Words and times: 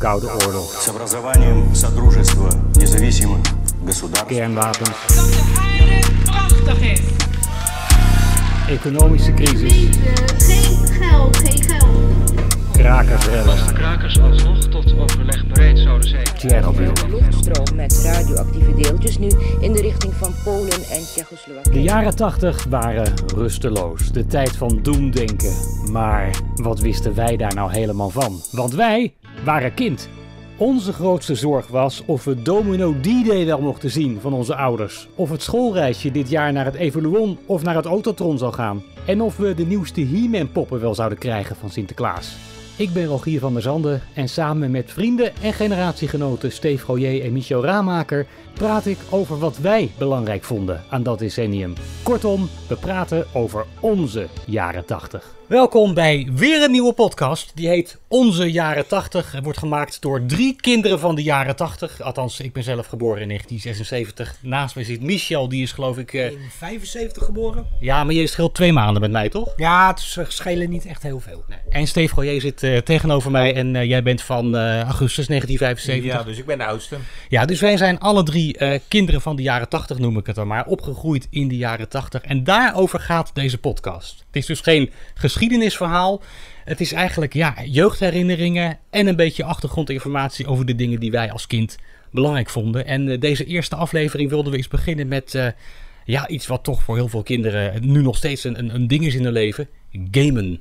Koude 0.00 0.26
Oorlog. 0.26 0.82
Kernwapens. 4.26 5.06
Dat 5.06 5.32
de 5.32 5.42
aarde 5.60 5.98
prachtig. 6.24 7.00
Economische 8.68 9.34
crisis. 9.34 9.88
Geen 10.38 10.86
geld, 10.86 11.36
geen 11.36 11.62
geld. 11.62 12.32
Krakersrellen. 12.72 13.66
De 13.66 13.72
krakers 13.72 14.20
alsnog 14.20 14.58
tot 14.58 14.98
overleg 14.98 15.46
bereid 15.46 15.78
zouden 15.78 16.08
zijn. 16.08 16.26
Een 16.42 17.10
Luchtstroom 17.10 17.76
met 17.76 18.00
radioactieve 18.04 18.74
deeltjes 18.74 19.18
nu 19.18 19.30
in 19.60 19.72
de 19.72 19.80
richting 19.80 20.14
van 20.14 20.34
Polen 20.44 20.82
en 20.90 21.02
Tsjechoslowakie. 21.02 21.72
De 21.72 21.82
jaren 21.82 22.16
80 22.16 22.64
waren 22.68 23.12
rusteloos. 23.34 24.12
De 24.12 24.26
tijd 24.26 24.56
van 24.56 24.78
doemdenken. 24.82 25.54
Maar 25.90 26.30
wat 26.54 26.80
wisten 26.80 27.14
wij 27.14 27.36
daar 27.36 27.54
nou 27.54 27.72
helemaal 27.72 28.10
van? 28.10 28.40
Want 28.50 28.74
wij 28.74 29.14
waren 29.44 29.74
kind. 29.74 30.08
Onze 30.56 30.92
grootste 30.92 31.34
zorg 31.34 31.66
was 31.66 32.02
of 32.06 32.24
we 32.24 32.42
Domino 32.42 32.94
D-Day 33.00 33.46
wel 33.46 33.60
mochten 33.60 33.90
zien 33.90 34.20
van 34.20 34.32
onze 34.32 34.54
ouders. 34.54 35.08
Of 35.14 35.30
het 35.30 35.42
schoolreisje 35.42 36.10
dit 36.10 36.30
jaar 36.30 36.52
naar 36.52 36.64
het 36.64 36.74
Evoluon 36.74 37.38
of 37.46 37.62
naar 37.62 37.76
het 37.76 37.84
Autotron 37.84 38.38
zou 38.38 38.52
gaan. 38.52 38.82
En 39.06 39.20
of 39.20 39.36
we 39.36 39.54
de 39.54 39.66
nieuwste 39.66 40.00
He-Man 40.00 40.52
poppen 40.52 40.80
wel 40.80 40.94
zouden 40.94 41.18
krijgen 41.18 41.56
van 41.56 41.70
Sinterklaas. 41.70 42.36
Ik 42.76 42.92
ben 42.92 43.06
Rogier 43.06 43.40
van 43.40 43.52
der 43.52 43.62
Zanden 43.62 44.02
en 44.14 44.28
samen 44.28 44.70
met 44.70 44.92
vrienden 44.92 45.32
en 45.42 45.52
generatiegenoten 45.52 46.52
Steve 46.52 46.84
Goyer 46.84 47.24
en 47.24 47.32
Michel 47.32 47.64
Raamaker 47.64 48.26
praat 48.54 48.86
ik 48.86 48.98
over 49.10 49.38
wat 49.38 49.58
wij 49.58 49.90
belangrijk 49.98 50.44
vonden 50.44 50.82
aan 50.88 51.02
dat 51.02 51.18
decennium. 51.18 51.72
Kortom, 52.02 52.48
we 52.68 52.76
praten 52.76 53.26
over 53.32 53.66
onze 53.80 54.26
jaren 54.46 54.84
80. 54.84 55.39
Welkom 55.50 55.94
bij 55.94 56.28
weer 56.32 56.62
een 56.62 56.70
nieuwe 56.70 56.92
podcast. 56.92 57.52
Die 57.54 57.68
heet 57.68 57.98
Onze 58.08 58.50
Jaren 58.52 58.86
80 58.86 59.34
en 59.34 59.42
wordt 59.42 59.58
gemaakt 59.58 60.00
door 60.00 60.26
drie 60.26 60.56
kinderen 60.60 60.98
van 61.00 61.14
de 61.14 61.22
jaren 61.22 61.56
80. 61.56 62.00
Althans, 62.00 62.40
ik 62.40 62.52
ben 62.52 62.62
zelf 62.62 62.86
geboren 62.86 63.20
in 63.22 63.28
1976. 63.28 64.36
Naast 64.42 64.74
mij 64.74 64.84
zit 64.84 65.02
Michel, 65.02 65.48
die 65.48 65.62
is 65.62 65.72
geloof 65.72 65.98
ik... 65.98 66.12
eh, 66.12 66.30
In 66.30 66.38
75 66.58 67.24
geboren. 67.24 67.66
ja, 67.80 68.04
maar 68.04 68.14
je 68.14 68.26
scheelt 68.26 68.54
twee 68.54 68.72
maanden 68.72 69.00
met 69.02 69.10
mij, 69.10 69.28
toch? 69.28 69.52
Ja, 69.56 69.88
het 69.88 69.98
is- 69.98 70.18
schelen 70.28 70.70
niet 70.70 70.86
echt 70.86 71.02
heel 71.02 71.20
veel. 71.20 71.44
En 71.68 71.86
Steve 71.86 72.14
Goyer 72.14 72.40
zit 72.40 72.62
eh, 72.62 72.76
tegenover 72.78 73.30
mij 73.30 73.54
en 73.54 73.76
eh, 73.76 73.84
jij 73.84 74.02
bent 74.02 74.22
van 74.22 74.56
eh, 74.56 74.80
augustus 74.80 75.26
1975. 75.26 76.12
Ja, 76.12 76.22
dus 76.22 76.38
ik 76.38 76.46
ben 76.46 76.58
de 76.58 76.64
oudste. 76.64 76.96
Ja, 77.28 77.44
dus 77.44 77.60
wij 77.60 77.76
zijn 77.76 77.98
alle 77.98 78.22
drie 78.22 78.56
eh, 78.58 78.80
kinderen 78.88 79.20
van 79.20 79.36
de 79.36 79.42
jaren 79.42 79.68
80, 79.68 79.98
noem 79.98 80.18
ik 80.18 80.26
het 80.26 80.36
dan 80.36 80.46
maar, 80.46 80.66
opgegroeid 80.66 81.26
in 81.30 81.48
de 81.48 81.56
jaren 81.56 81.88
80. 81.88 82.22
En 82.22 82.44
daarover 82.44 83.00
gaat 83.00 83.30
deze 83.34 83.58
podcast. 83.58 84.18
Het 84.26 84.36
is 84.36 84.46
dus 84.46 84.60
geen 84.60 84.90
geschiedenisverhaal. 85.40 86.22
Het 86.64 86.80
is 86.80 86.92
eigenlijk 86.92 87.32
ja, 87.32 87.54
jeugdherinneringen 87.64 88.78
en 88.90 89.06
een 89.06 89.16
beetje 89.16 89.44
achtergrondinformatie 89.44 90.46
over 90.46 90.66
de 90.66 90.74
dingen 90.74 91.00
die 91.00 91.10
wij 91.10 91.32
als 91.32 91.46
kind 91.46 91.78
belangrijk 92.10 92.50
vonden. 92.50 92.86
En 92.86 93.08
eh, 93.08 93.20
deze 93.20 93.44
eerste 93.44 93.76
aflevering 93.76 94.30
wilden 94.30 94.52
we 94.52 94.58
eens 94.58 94.68
beginnen 94.68 95.08
met 95.08 95.34
eh, 95.34 95.46
ja, 96.04 96.28
iets 96.28 96.46
wat 96.46 96.64
toch 96.64 96.82
voor 96.82 96.96
heel 96.96 97.08
veel 97.08 97.22
kinderen 97.22 97.90
nu 97.90 98.02
nog 98.02 98.16
steeds 98.16 98.44
een, 98.44 98.74
een, 98.74 98.86
ding 98.86 99.04
is 99.04 99.14
in 99.14 99.24
hun 99.24 99.32
leven: 99.32 99.68
gamen. 100.10 100.56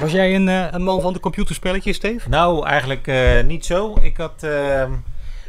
Was 0.00 0.12
jij 0.12 0.34
een, 0.34 0.48
eh, 0.48 0.66
een 0.70 0.82
man 0.82 1.00
van 1.00 1.12
de 1.12 1.20
computerspelletjes, 1.20 1.96
Steve? 1.96 2.28
Nou, 2.28 2.66
eigenlijk 2.66 3.06
eh, 3.06 3.44
niet 3.44 3.66
zo. 3.66 3.98
Ik 4.00 4.16
had, 4.16 4.42
ehm, 4.42 4.92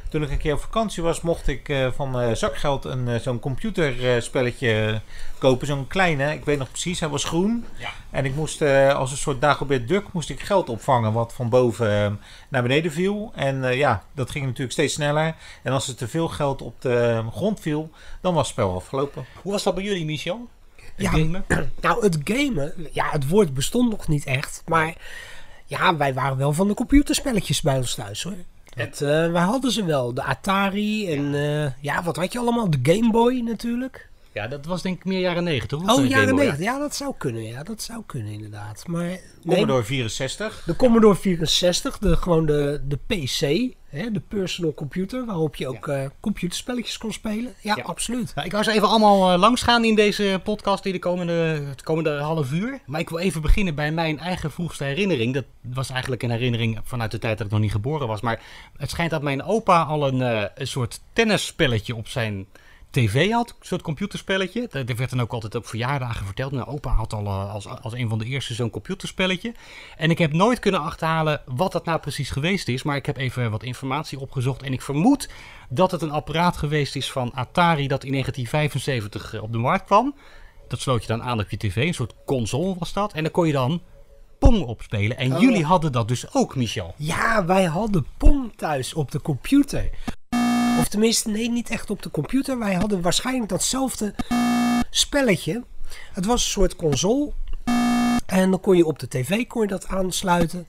toen 0.10 0.24
ik 0.24 0.32
een 0.32 0.38
keer 0.38 0.54
op 0.54 0.62
vakantie 0.62 1.04
was, 1.04 1.22
mocht 1.22 1.48
ik 1.48 1.70
eh, 1.70 1.88
van 1.92 2.12
mijn 2.12 2.38
zakgeld 2.38 2.86
een, 2.86 3.08
eh, 3.08 3.20
zo'n 3.20 3.40
computerspelletje 3.40 5.02
kopen. 5.40 5.68
Zo'n 5.68 5.88
kleine, 5.88 6.34
ik 6.34 6.46
weet 6.46 6.58
nog 6.58 6.70
precies, 6.70 7.00
hij 7.00 7.10
was 7.10 7.24
groen. 7.24 7.66
Ja. 7.78 7.90
En 8.10 8.26
ik 8.26 8.36
moest 8.36 8.62
eh, 8.62 8.96
als 8.96 9.12
een 9.12 9.18
soort 9.18 9.42
Dagobert 9.42 9.88
Duck 9.88 10.14
moest 10.14 10.30
ik 10.30 10.40
geld 10.40 10.70
opvangen 10.70 11.14
wat 11.14 11.34
van 11.34 11.50
boven 11.50 12.04
eh, 12.04 12.12
naar 12.50 12.62
beneden 12.62 12.92
viel. 12.92 13.32
En 13.36 13.64
eh, 13.64 13.78
ja, 13.78 14.04
dat 14.14 14.30
ging 14.30 14.46
natuurlijk 14.46 14.72
steeds 14.72 14.94
sneller. 14.94 15.36
En 15.64 15.72
als 15.72 15.88
er 15.88 15.96
te 15.96 16.08
veel 16.08 16.28
geld 16.28 16.62
op 16.62 16.82
de 16.82 17.24
grond 17.32 17.60
viel, 17.60 17.90
dan 18.22 18.34
was 18.34 18.44
het 18.44 18.52
spel 18.52 18.76
afgelopen. 18.76 19.26
Hoe 19.42 19.52
was 19.52 19.64
dat 19.64 19.76
bij 19.76 19.84
jullie, 19.84 20.06
Michel? 20.06 20.48
Het 20.76 20.92
Ja, 20.96 21.10
gamen? 21.10 21.46
Nou, 21.82 22.04
het 22.04 22.18
gamen, 22.24 22.88
ja, 22.92 23.10
het 23.10 23.28
woord 23.28 23.54
bestond 23.54 23.90
nog 23.90 24.08
niet 24.08 24.26
echt. 24.26 24.64
Maar 24.66 24.96
ja, 25.66 25.98
wij 25.98 26.14
waren 26.14 26.38
wel 26.38 26.54
van 26.54 26.68
de 26.68 26.74
computerspelletjes 26.74 27.62
bij 27.62 27.78
ons 27.78 27.96
thuis 27.96 28.24
hoor. 28.24 28.34
Eh, 28.76 29.32
wij 29.32 29.42
hadden 29.42 29.72
ze 29.72 29.86
wel. 29.86 30.14
De 30.14 30.24
Atari 30.24 31.12
en 31.12 31.34
eh, 31.34 31.72
ja, 31.82 32.04
wat 32.04 32.16
had 32.16 32.34
je 32.34 32.40
allemaal? 32.40 32.70
De 32.70 32.80
Game 32.84 33.12
Boy 33.12 33.40
natuurlijk. 33.40 34.09
Ja, 34.34 34.48
dat 34.48 34.66
was 34.66 34.82
denk 34.82 34.98
ik 34.98 35.06
meer 35.06 35.20
jaren 35.20 35.44
90. 35.44 35.80
Oh, 35.90 36.08
jaren 36.08 36.36
90. 36.36 36.60
Ja, 36.66 36.80
dat 36.80 36.96
zou 36.96 37.14
kunnen. 37.18 37.44
Ja, 37.44 37.64
dat 37.64 37.82
zou 37.82 38.04
kunnen 38.06 38.32
inderdaad. 38.34 38.88
Maar 38.88 39.04
nee, 39.04 39.20
Commodore 39.48 39.84
64. 39.84 40.64
de 40.66 40.76
Commodore 40.76 41.16
64, 41.16 41.98
de, 41.98 42.16
gewoon 42.16 42.46
de, 42.46 42.82
de 42.88 42.98
PC, 43.08 43.74
hè, 43.90 44.12
de 44.12 44.22
personal 44.28 44.74
computer, 44.74 45.26
waarop 45.26 45.56
je 45.56 45.68
ook 45.68 45.88
eh, 45.88 46.06
computerspelletjes 46.20 46.98
kon 46.98 47.14
spelen. 47.14 47.54
Ja, 47.62 47.76
Ja. 47.76 47.84
absoluut. 47.84 48.34
Ik 48.44 48.52
wou 48.52 48.64
ze 48.64 48.72
even 48.72 48.88
allemaal 48.88 49.34
uh, 49.34 49.40
langsgaan 49.40 49.84
in 49.86 49.96
deze 49.96 50.40
podcast 50.44 50.84
die 50.84 50.94
de 50.94 51.00
komende, 51.00 51.34
het 51.70 51.84
komende 51.84 52.18
half 52.20 52.52
uur. 52.52 52.80
Maar 52.86 53.00
ik 53.00 53.10
wil 53.10 53.20
even 53.20 53.42
beginnen 53.42 53.76
bij 53.76 53.92
mijn 53.92 54.20
eigen 54.20 54.52
vroegste 54.52 54.84
herinnering. 54.84 55.34
Dat 55.34 55.46
was 55.62 55.90
eigenlijk 55.90 56.24
een 56.24 56.32
herinnering 56.32 56.80
vanuit 56.84 57.12
de 57.12 57.20
tijd 57.20 57.38
dat 57.38 57.46
ik 57.48 57.52
nog 57.54 57.62
niet 57.62 57.72
geboren 57.72 58.08
was. 58.08 58.22
Maar 58.22 58.42
het 58.78 58.90
schijnt 58.90 59.12
dat 59.12 59.22
mijn 59.22 59.44
opa 59.44 59.82
al 59.84 60.08
een, 60.08 60.22
eh, 60.22 60.44
een 60.56 60.68
soort 60.68 61.00
tennisspelletje 61.14 61.96
op 61.96 62.08
zijn 62.08 62.46
tv 62.92 63.32
had. 63.32 63.50
Een 63.50 63.66
soort 63.66 63.82
computerspelletje. 63.82 64.68
Dat 64.72 64.98
werd 64.98 65.10
dan 65.10 65.22
ook 65.22 65.34
altijd 65.34 65.56
op 65.56 65.68
verjaardagen 65.68 66.26
verteld. 66.26 66.52
Mijn 66.52 66.66
opa 66.66 66.90
had 66.92 67.14
al 67.14 67.26
eh, 67.26 67.54
als, 67.54 67.68
als 67.68 67.94
een 67.94 68.10
van 68.10 68.20
de 68.20 68.26
eerste 68.26 68.54
zo'n 68.54 68.70
computerspelletje. 68.70 69.54
En 69.98 70.10
ik 70.10 70.18
heb 70.18 70.34
nooit 70.34 70.60
kunnen 70.60 70.82
achterhalen 70.82 71.42
wat 71.46 71.72
dat 71.72 71.86
nou 71.86 72.00
precies 72.00 72.30
geweest 72.30 72.68
is. 72.68 72.84
Maar 72.84 72.96
ik 72.96 73.06
heb 73.06 73.18
even 73.18 73.52
wat 73.52 73.64
informatie 73.64 74.20
opgezocht. 74.20 74.64
En 74.64 74.74
ik 74.74 74.82
vermoed 74.82 75.30
dat 75.70 75.92
het 75.92 76.02
een 76.02 76.12
apparaat 76.12 76.58
geweest 76.58 76.96
is 76.96 77.12
van 77.12 77.32
Atari 77.34 77.88
dat 77.88 78.04
in 78.04 78.12
1975 78.12 79.34
eh, 79.34 79.44
op 79.44 79.52
de 79.52 79.58
markt 79.58 79.86
kwam. 79.86 80.16
Dat 80.68 80.80
sloot 80.80 81.02
je 81.02 81.08
dan 81.08 81.24
aan 81.24 81.40
op 81.40 81.50
je 81.50 81.58
tv. 81.58 81.76
Een 81.76 81.94
soort 81.94 82.14
console 82.26 82.76
was 82.80 82.94
dat. 82.94 83.14
En 83.14 83.24
dan 83.24 83.32
kon 83.32 83.48
je 83.48 83.54
dan 83.54 83.82
Pong 84.40 84.64
opspelen. 84.64 85.18
En 85.18 85.34
Oh. 85.34 85.42
jullie 85.42 85.66
hadden 85.66 85.92
dat 85.92 86.08
dus 86.08 86.34
ook, 86.34 86.56
Michel. 86.56 86.94
Ja, 86.98 87.46
wij 87.46 87.64
hadden 87.64 88.06
Pong 88.18 88.52
thuis 88.56 88.94
op 88.94 89.12
de 89.12 89.22
computer. 89.22 89.90
Of 90.80 90.88
tenminste, 90.88 91.30
nee, 91.30 91.50
niet 91.50 91.70
echt 91.70 91.90
op 91.90 92.02
de 92.02 92.12
computer. 92.12 92.60
Wij 92.60 92.74
hadden 92.74 93.02
waarschijnlijk 93.02 93.50
datzelfde 93.50 94.16
spelletje. 94.90 95.64
Het 96.14 96.26
was 96.26 96.44
een 96.44 96.50
soort 96.50 96.76
console. 96.76 97.32
En 98.26 98.50
dan 98.52 98.60
kon 98.60 98.78
je 98.78 98.86
op 98.86 99.00
de 99.00 99.08
tv 99.08 99.48
kon 99.48 99.62
je 99.62 99.68
dat 99.68 99.88
aansluiten. 99.88 100.68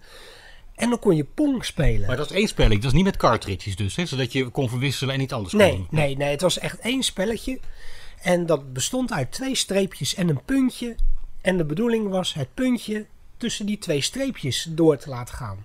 En 0.74 0.88
dan 0.90 0.98
kon 0.98 1.16
je 1.16 1.24
Pong 1.24 1.64
spelen. 1.64 2.06
Maar 2.06 2.16
dat 2.16 2.30
is 2.30 2.36
één 2.36 2.48
spelletje. 2.48 2.78
Dat 2.78 2.86
is 2.90 2.92
niet 2.96 3.04
met 3.04 3.16
cartridges 3.16 3.76
dus. 3.76 3.96
Hè? 3.96 4.06
Zodat 4.06 4.32
je 4.32 4.48
kon 4.48 4.68
verwisselen 4.68 5.14
en 5.14 5.20
niet 5.20 5.32
anders 5.32 5.50
kon 5.54 5.62
Nee, 5.62 5.76
doen. 5.76 5.86
nee, 5.90 6.16
nee. 6.16 6.30
Het 6.30 6.40
was 6.40 6.58
echt 6.58 6.78
één 6.78 7.02
spelletje. 7.02 7.58
En 8.22 8.46
dat 8.46 8.72
bestond 8.72 9.12
uit 9.12 9.32
twee 9.32 9.54
streepjes 9.54 10.14
en 10.14 10.28
een 10.28 10.44
puntje. 10.44 10.96
En 11.40 11.56
de 11.56 11.64
bedoeling 11.64 12.08
was 12.08 12.34
het 12.34 12.54
puntje 12.54 13.06
tussen 13.36 13.66
die 13.66 13.78
twee 13.78 14.00
streepjes 14.00 14.66
door 14.70 14.96
te 14.96 15.08
laten 15.08 15.34
gaan. 15.34 15.64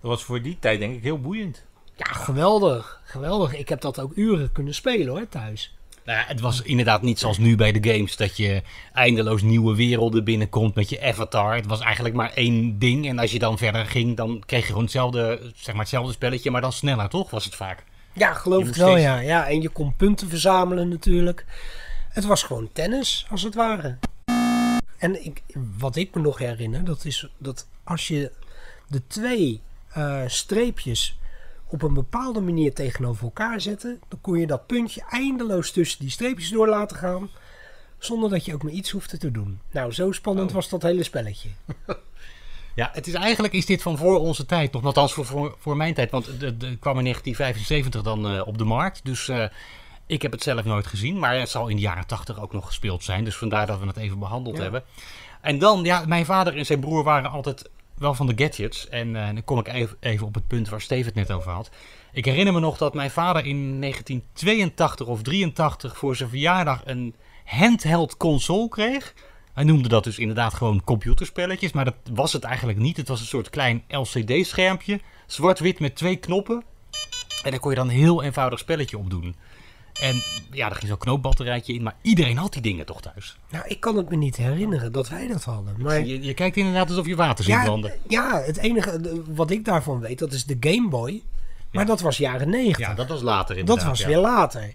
Dat 0.00 0.10
was 0.10 0.22
voor 0.24 0.42
die 0.42 0.56
tijd 0.60 0.78
denk 0.78 0.94
ik 0.96 1.02
heel 1.02 1.20
boeiend. 1.20 1.62
Ja, 2.06 2.12
geweldig. 2.12 3.00
Geweldig. 3.04 3.54
Ik 3.54 3.68
heb 3.68 3.80
dat 3.80 4.00
ook 4.00 4.12
uren 4.14 4.52
kunnen 4.52 4.74
spelen 4.74 5.08
hoor, 5.08 5.28
thuis. 5.28 5.74
Nou 6.04 6.18
ja, 6.18 6.24
het 6.26 6.40
was 6.40 6.62
inderdaad 6.62 7.02
niet 7.02 7.18
zoals 7.18 7.38
nu 7.38 7.56
bij 7.56 7.72
de 7.72 7.92
games. 7.92 8.16
Dat 8.16 8.36
je 8.36 8.62
eindeloos 8.92 9.42
nieuwe 9.42 9.76
werelden 9.76 10.24
binnenkomt 10.24 10.74
met 10.74 10.88
je 10.88 11.02
avatar. 11.02 11.54
Het 11.54 11.66
was 11.66 11.80
eigenlijk 11.80 12.14
maar 12.14 12.32
één 12.32 12.78
ding. 12.78 13.08
En 13.08 13.18
als 13.18 13.32
je 13.32 13.38
dan 13.38 13.58
verder 13.58 13.86
ging, 13.86 14.16
dan 14.16 14.42
kreeg 14.46 14.60
je 14.60 14.66
gewoon 14.66 14.82
hetzelfde, 14.82 15.52
zeg 15.54 15.74
maar 15.74 15.82
hetzelfde 15.82 16.12
spelletje. 16.12 16.50
Maar 16.50 16.60
dan 16.60 16.72
sneller, 16.72 17.08
toch? 17.08 17.30
Was 17.30 17.44
het 17.44 17.54
vaak. 17.54 17.84
Ja, 18.12 18.32
geloof 18.32 18.64
moest 18.64 18.76
wel, 18.76 18.88
steeds- 18.88 19.04
ja. 19.04 19.18
ja. 19.18 19.48
En 19.48 19.62
je 19.62 19.68
kon 19.68 19.96
punten 19.96 20.28
verzamelen 20.28 20.88
natuurlijk. 20.88 21.44
Het 22.08 22.24
was 22.24 22.42
gewoon 22.42 22.68
tennis, 22.72 23.26
als 23.30 23.42
het 23.42 23.54
ware. 23.54 23.98
En 24.98 25.24
ik, 25.24 25.42
wat 25.78 25.96
ik 25.96 26.14
me 26.14 26.20
nog 26.20 26.38
herinner, 26.38 26.84
dat 26.84 27.04
is 27.04 27.28
dat 27.38 27.66
als 27.84 28.08
je 28.08 28.32
de 28.88 29.06
twee 29.06 29.60
eh, 29.92 30.20
streepjes 30.26 31.18
op 31.72 31.82
een 31.82 31.94
bepaalde 31.94 32.40
manier 32.40 32.74
tegenover 32.74 33.24
elkaar 33.24 33.60
zette, 33.60 33.98
dan 34.08 34.20
kon 34.20 34.38
je 34.38 34.46
dat 34.46 34.66
puntje 34.66 35.02
eindeloos 35.10 35.70
tussen 35.70 36.00
die 36.00 36.10
streepjes 36.10 36.50
door 36.50 36.68
laten 36.68 36.96
gaan, 36.96 37.28
zonder 37.98 38.30
dat 38.30 38.44
je 38.44 38.54
ook 38.54 38.62
maar 38.62 38.72
iets 38.72 38.90
hoefde 38.90 39.18
te 39.18 39.30
doen. 39.30 39.60
Nou, 39.70 39.92
zo 39.92 40.12
spannend 40.12 40.48
Oh. 40.48 40.54
was 40.54 40.68
dat 40.68 40.82
hele 40.82 41.02
spelletje. 41.02 41.48
Ja, 42.74 42.90
het 42.92 43.06
is 43.06 43.14
eigenlijk 43.14 43.54
is 43.54 43.66
dit 43.66 43.82
van 43.82 43.96
voor 43.96 44.18
onze 44.18 44.46
tijd. 44.46 44.72
Nog 44.72 44.84
althans 44.84 45.12
voor, 45.12 45.24
voor, 45.26 45.54
voor 45.58 45.76
mijn 45.76 45.94
tijd. 45.94 46.10
Want 46.10 46.26
het 46.26 46.38
kwam 46.80 46.98
in 46.98 47.04
1975 47.04 48.02
dan 48.02 48.26
eh, 48.28 48.46
op 48.46 48.58
de 48.58 48.64
markt. 48.64 49.04
Dus 49.04 49.28
eh, 49.28 49.44
ik 50.06 50.22
heb 50.22 50.32
het 50.32 50.42
zelf 50.42 50.64
nooit 50.64 50.86
gezien. 50.86 51.18
Maar 51.18 51.38
het 51.38 51.48
zal 51.48 51.68
in 51.68 51.76
de 51.76 51.82
jaren 51.82 52.06
80 52.06 52.40
ook 52.40 52.52
nog 52.52 52.66
gespeeld 52.66 53.04
zijn. 53.04 53.24
Dus 53.24 53.36
vandaar 53.36 53.66
dat 53.66 53.80
we 53.80 53.86
het 53.86 53.96
even 53.96 54.18
behandeld 54.18 54.56
Ja. 54.56 54.62
hebben. 54.62 54.82
En 55.40 55.58
dan, 55.58 55.84
ja, 55.84 56.04
mijn 56.06 56.24
vader 56.24 56.56
en 56.56 56.66
zijn 56.66 56.80
broer 56.80 57.04
waren 57.04 57.30
altijd 57.30 57.70
wel 58.02 58.14
van 58.14 58.26
de 58.26 58.44
gadgets. 58.44 58.88
En 58.88 59.16
eh, 59.16 59.26
dan 59.26 59.44
kom 59.44 59.58
ik 59.58 59.68
even, 59.68 59.96
even 60.00 60.26
op 60.26 60.34
het 60.34 60.46
punt 60.46 60.68
waar 60.68 60.80
Steve 60.80 61.04
het 61.04 61.14
net 61.14 61.32
over 61.32 61.50
had. 61.50 61.70
Ik 62.12 62.24
herinner 62.24 62.52
me 62.52 62.60
nog 62.60 62.78
dat 62.78 62.94
mijn 62.94 63.10
vader 63.10 63.46
in 63.46 63.80
1982 63.80 65.06
of 65.06 65.22
83 65.22 65.96
voor 65.96 66.16
zijn 66.16 66.28
verjaardag 66.28 66.82
een 66.84 67.14
handheld 67.44 68.16
console 68.16 68.68
kreeg. 68.68 69.14
Wij 69.54 69.64
noemden 69.64 69.90
dat 69.90 70.04
dus 70.04 70.18
inderdaad 70.18 70.54
gewoon 70.54 70.84
computerspelletjes, 70.84 71.72
maar 71.72 71.84
dat 71.84 71.94
was 72.12 72.32
het 72.32 72.44
eigenlijk 72.44 72.78
niet. 72.78 72.96
Het 72.96 73.08
was 73.08 73.20
een 73.20 73.26
soort 73.26 73.50
klein 73.50 73.84
LCD-schermpje, 73.88 75.00
zwart-wit 75.26 75.80
met 75.80 75.96
twee 75.96 76.16
knoppen. 76.16 76.62
En 77.44 77.50
daar 77.50 77.60
kon 77.60 77.70
je 77.70 77.76
dan 77.76 77.88
een 77.88 77.94
heel 77.94 78.22
eenvoudig 78.22 78.58
spelletje 78.58 78.98
op 78.98 79.10
doen. 79.10 79.34
En 80.00 80.22
ja, 80.50 80.68
er 80.68 80.76
ging 80.76 80.88
zo'n 80.88 80.98
knoopbatterijtje 80.98 81.74
in, 81.74 81.82
maar 81.82 81.94
iedereen 82.02 82.36
had 82.36 82.52
die 82.52 82.62
dingen 82.62 82.86
toch 82.86 83.00
thuis. 83.00 83.36
Nou, 83.50 83.64
ik 83.68 83.80
kan 83.80 83.96
het 83.96 84.08
me 84.08 84.16
niet 84.16 84.36
herinneren 84.36 84.92
dat 84.92 85.08
wij 85.08 85.26
dat 85.26 85.44
hadden. 85.44 85.74
Maar 85.78 86.06
Je, 86.06 86.22
je 86.22 86.34
kijkt 86.34 86.56
inderdaad 86.56 86.88
alsof 86.88 87.06
je 87.06 87.16
water 87.16 87.44
ziet 87.44 87.54
ja, 87.54 87.64
branden. 87.64 87.92
ja, 88.08 88.42
het 88.42 88.56
enige 88.56 89.00
wat 89.28 89.50
ik 89.50 89.64
daarvan 89.64 90.00
weet, 90.00 90.18
dat 90.18 90.32
is 90.32 90.44
de 90.44 90.56
Game 90.60 90.88
Boy. 90.88 91.22
Maar 91.72 91.86
dat 91.86 92.00
was 92.00 92.16
jaren 92.16 92.50
90. 92.50 92.78
Ja, 92.86 92.94
dat 92.94 93.08
was 93.08 93.22
later 93.22 93.56
inderdaad. 93.56 93.84
dat 93.84 93.88
was 93.88 94.00
ja. 94.00 94.06
weer 94.06 94.18
later. 94.18 94.74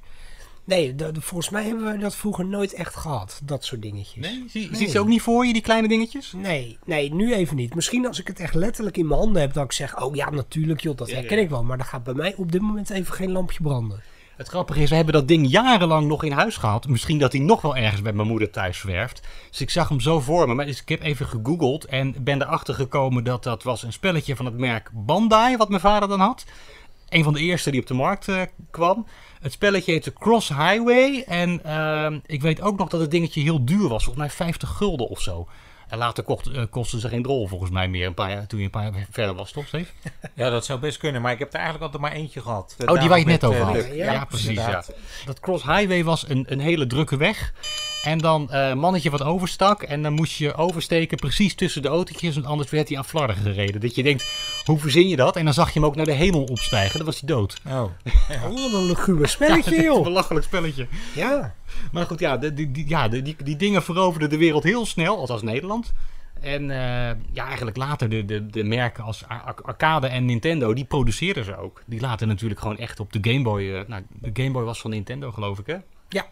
Nee, 0.64 0.96
volgens 1.14 1.50
mij 1.50 1.64
hebben 1.64 1.92
we 1.92 1.98
dat 1.98 2.16
vroeger 2.16 2.46
nooit 2.46 2.74
echt 2.74 2.96
gehad. 2.96 3.42
Dat 3.44 3.66
soort 3.66 3.82
dingetjes. 3.82 4.16
Nee? 4.16 4.44
Zie, 4.50 4.70
Nee. 4.70 4.80
Ziet 4.80 4.92
ze 4.92 5.00
ook 5.00 5.08
niet 5.08 5.22
voor 5.22 5.46
je, 5.46 5.54
die 5.54 5.62
kleine 5.62 5.88
dingetjes? 5.88 6.34
Nee, 6.36 6.78
nee, 6.86 7.14
nu 7.14 7.34
even 7.34 7.56
niet. 7.56 7.76
Misschien 7.76 8.08
als 8.08 8.20
ik 8.20 8.28
het 8.28 8.40
echt 8.40 8.54
letterlijk 8.54 8.98
in 8.98 9.08
mijn 9.08 9.20
handen 9.20 9.42
heb, 9.42 9.54
dat 9.54 9.64
ik 9.64 9.72
zeg: 9.72 10.02
Oh 10.02 10.16
ja, 10.16 10.30
natuurlijk, 10.30 10.82
joh, 10.82 10.98
dat 10.98 11.12
herken 11.12 11.40
ik 11.40 11.50
wel. 11.50 11.64
Maar 11.64 11.78
dan 11.78 11.86
gaat 11.86 12.04
bij 12.04 12.14
mij 12.14 12.34
op 12.36 12.52
dit 12.52 12.62
moment 12.62 12.90
even 12.90 13.14
geen 13.14 13.32
lampje 13.32 13.62
branden. 13.62 14.02
Het 14.38 14.48
grappige 14.48 14.82
is, 14.82 14.90
we 14.90 14.96
hebben 14.96 15.14
dat 15.14 15.28
ding 15.28 15.50
jarenlang 15.50 16.08
nog 16.08 16.24
in 16.24 16.32
huis 16.32 16.58
gehad. 16.58 16.88
Misschien 16.88 17.18
dat 17.18 17.32
hij 17.32 17.42
nog 17.42 17.62
wel 17.62 17.76
ergens 17.76 18.02
bij 18.02 18.14
mijn 18.14 18.28
moeder 18.28 18.50
thuis 18.50 18.78
zwerft. 18.78 19.28
Dus 19.50 19.62
ik 19.62 19.70
zag 19.70 19.90
hem 19.90 20.00
zo 20.00 20.20
voor 20.20 20.48
me. 20.48 20.54
Maar 20.54 20.68
ik 20.68 20.90
heb 20.90 21.02
even 21.02 21.26
gegoogeld 21.26 21.86
en 21.86 22.16
ben 22.24 22.42
erachter 22.42 22.74
gekomen 22.74 23.24
dat 23.24 23.44
dat 23.44 23.64
was 23.64 23.84
een 23.84 23.94
spelletje 23.94 24.36
van 24.36 24.46
het 24.46 24.58
merk 24.58 24.90
Bandai, 24.94 25.58
wat 25.58 25.70
mijn 25.70 25.82
vader 25.82 26.10
dan 26.10 26.20
had. 26.20 26.46
Een 27.10 27.24
van 27.24 27.34
de 27.34 27.40
eerste 27.40 27.72
die 27.72 27.82
op 27.82 27.88
de 27.88 27.94
markt 27.94 28.28
eh, 28.28 28.42
kwam. 28.72 29.08
Het 29.42 29.52
spelletje 29.52 29.92
heette 29.92 30.14
Cross 30.14 30.50
Highway. 30.50 31.24
En 31.28 31.64
ehm, 31.64 32.20
ik 32.26 32.42
weet 32.42 32.62
ook 32.62 32.78
nog 32.78 32.90
dat 32.90 33.00
het 33.00 33.12
dingetje 33.12 33.42
heel 33.42 33.66
duur 33.66 33.88
was. 33.88 34.04
Volgens 34.04 34.26
mij 34.26 34.30
50 34.30 34.70
gulden 34.70 35.08
of 35.08 35.22
zo. 35.22 35.48
En 35.88 35.98
later 35.98 36.24
kocht, 36.24 36.48
eh, 36.48 36.64
kostte 36.70 37.00
ze 37.00 37.08
geen 37.10 37.24
drol 37.24 37.48
volgens 37.48 37.72
mij 37.72 37.88
meer. 37.88 38.08
Een 38.08 38.14
paar 38.14 38.30
jaar, 38.32 38.48
toen 38.48 38.60
je 38.60 38.66
een 38.66 38.72
paar 38.72 38.84
jaar 38.84 39.08
verder 39.10 39.36
was, 39.36 39.52
toch 39.52 39.68
Steve? 39.68 39.92
Ja, 40.34 40.50
dat 40.50 40.66
zou 40.66 40.80
best 40.80 40.98
kunnen, 40.98 41.22
maar 41.22 41.32
ik 41.32 41.40
heb 41.40 41.48
er 41.48 41.60
eigenlijk 41.60 41.84
altijd 41.84 42.02
maar 42.02 42.12
eentje 42.22 42.42
gehad. 42.42 42.76
Oh, 42.86 43.00
die 43.00 43.10
waar 43.10 43.20
je 43.20 43.30
het 43.30 43.42
net 43.42 43.44
over 43.44 43.62
eh, 43.62 43.66
had. 43.68 43.74
Duck. 43.76 43.94
Ja, 43.94 44.26
precies. 44.26 44.56
Ja. 44.56 44.84
Dat 45.26 45.40
Cross 45.40 45.64
Highway 45.64 46.04
was 46.04 46.30
een, 46.30 46.46
een 46.50 46.60
hele 46.60 46.88
drukke 46.88 47.18
weg. 47.18 47.54
En 48.04 48.18
dan 48.18 48.52
eh, 48.52 48.68
een 48.70 48.78
mannetje 48.78 49.10
wat 49.10 49.24
overstak. 49.24 49.84
En 49.84 50.02
dan 50.04 50.14
moest 50.14 50.38
je 50.38 50.56
oversteken 50.56 51.18
precies 51.18 51.56
tussen 51.56 51.82
de 51.82 51.88
autootjes. 51.88 52.34
Want 52.36 52.46
anders 52.48 52.70
werd 52.70 52.88
hij 52.90 52.98
aan 52.98 53.06
flarden 53.06 53.36
gereden. 53.36 53.82
Dat 53.82 53.96
je 53.96 54.04
denkt, 54.04 54.26
hoe 54.66 54.80
verzin 54.80 55.08
je 55.08 55.16
dat? 55.16 55.36
En 55.36 55.46
dan 55.46 55.54
zag 55.54 55.68
je 55.74 55.80
hem 55.80 55.88
ook 55.88 55.96
naar 55.96 56.06
de 56.06 56.12
hemel 56.12 56.44
opstijgen. 56.44 56.98
Dan 56.98 57.06
was 57.06 57.20
hij 57.20 57.28
dood. 57.30 57.58
Oh. 57.68 57.84
Oh, 58.30 58.44
wat 58.44 58.74
een 58.74 58.86
luguber 58.86 59.30
spelletje, 59.30 59.76
Een 59.78 59.84
joh. 59.84 60.04
belachelijk 60.04 60.46
spelletje. 60.46 60.88
Ja. 61.16 61.56
Maar 61.92 62.06
goed, 62.06 62.20
ja, 62.20 62.38
de, 62.38 62.54
die, 62.54 62.72
die, 62.72 62.90
ja 62.90 63.08
die, 63.08 63.36
die 63.44 63.56
dingen 63.56 63.84
veroverden 63.84 64.30
de 64.30 64.38
wereld 64.38 64.64
heel 64.64 64.86
snel. 64.86 65.18
Althans 65.18 65.42
Nederland. 65.42 65.94
En 66.42 66.72
eh, 66.72 67.16
ja, 67.32 67.46
eigenlijk 67.46 67.78
later 67.78 68.10
de, 68.10 68.26
de, 68.26 68.46
de 68.48 68.64
merken 68.64 69.04
als 69.04 69.28
Ar- 69.28 69.42
Ar- 69.42 69.62
Arcade 69.64 70.08
en 70.08 70.26
Nintendo, 70.26 70.74
die 70.74 70.86
produceerden 70.86 71.46
ze 71.46 71.58
ook. 71.58 71.82
Die 71.86 72.02
laten 72.02 72.28
natuurlijk 72.28 72.60
gewoon 72.60 72.78
echt 72.78 73.00
op 73.00 73.14
de 73.14 73.32
Game 73.32 73.44
Boy. 73.44 73.74
eh, 73.74 73.82
nou, 73.88 74.04
de 74.10 74.30
Game 74.34 74.52
Boy 74.52 74.64
was 74.64 74.82
van 74.82 74.90
Nintendo, 74.92 75.32
geloof 75.32 75.60
ik, 75.60 75.66
hè? 75.66 75.76
Ja. 76.10 76.26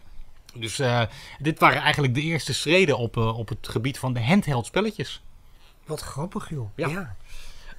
Dus 0.54 0.78
eh, 0.78 1.02
dit 1.38 1.58
waren 1.58 1.82
eigenlijk 1.82 2.14
de 2.14 2.20
eerste 2.20 2.54
schreden 2.54 2.98
op, 2.98 3.16
eh, 3.16 3.38
op 3.38 3.48
het 3.48 3.68
gebied 3.68 3.98
van 3.98 4.12
de 4.12 4.24
handheld 4.24 4.66
spelletjes. 4.66 5.22
Wat 5.86 6.00
grappig, 6.00 6.50
joh. 6.50 6.68
Ja. 6.76 6.88
ja. 6.88 7.16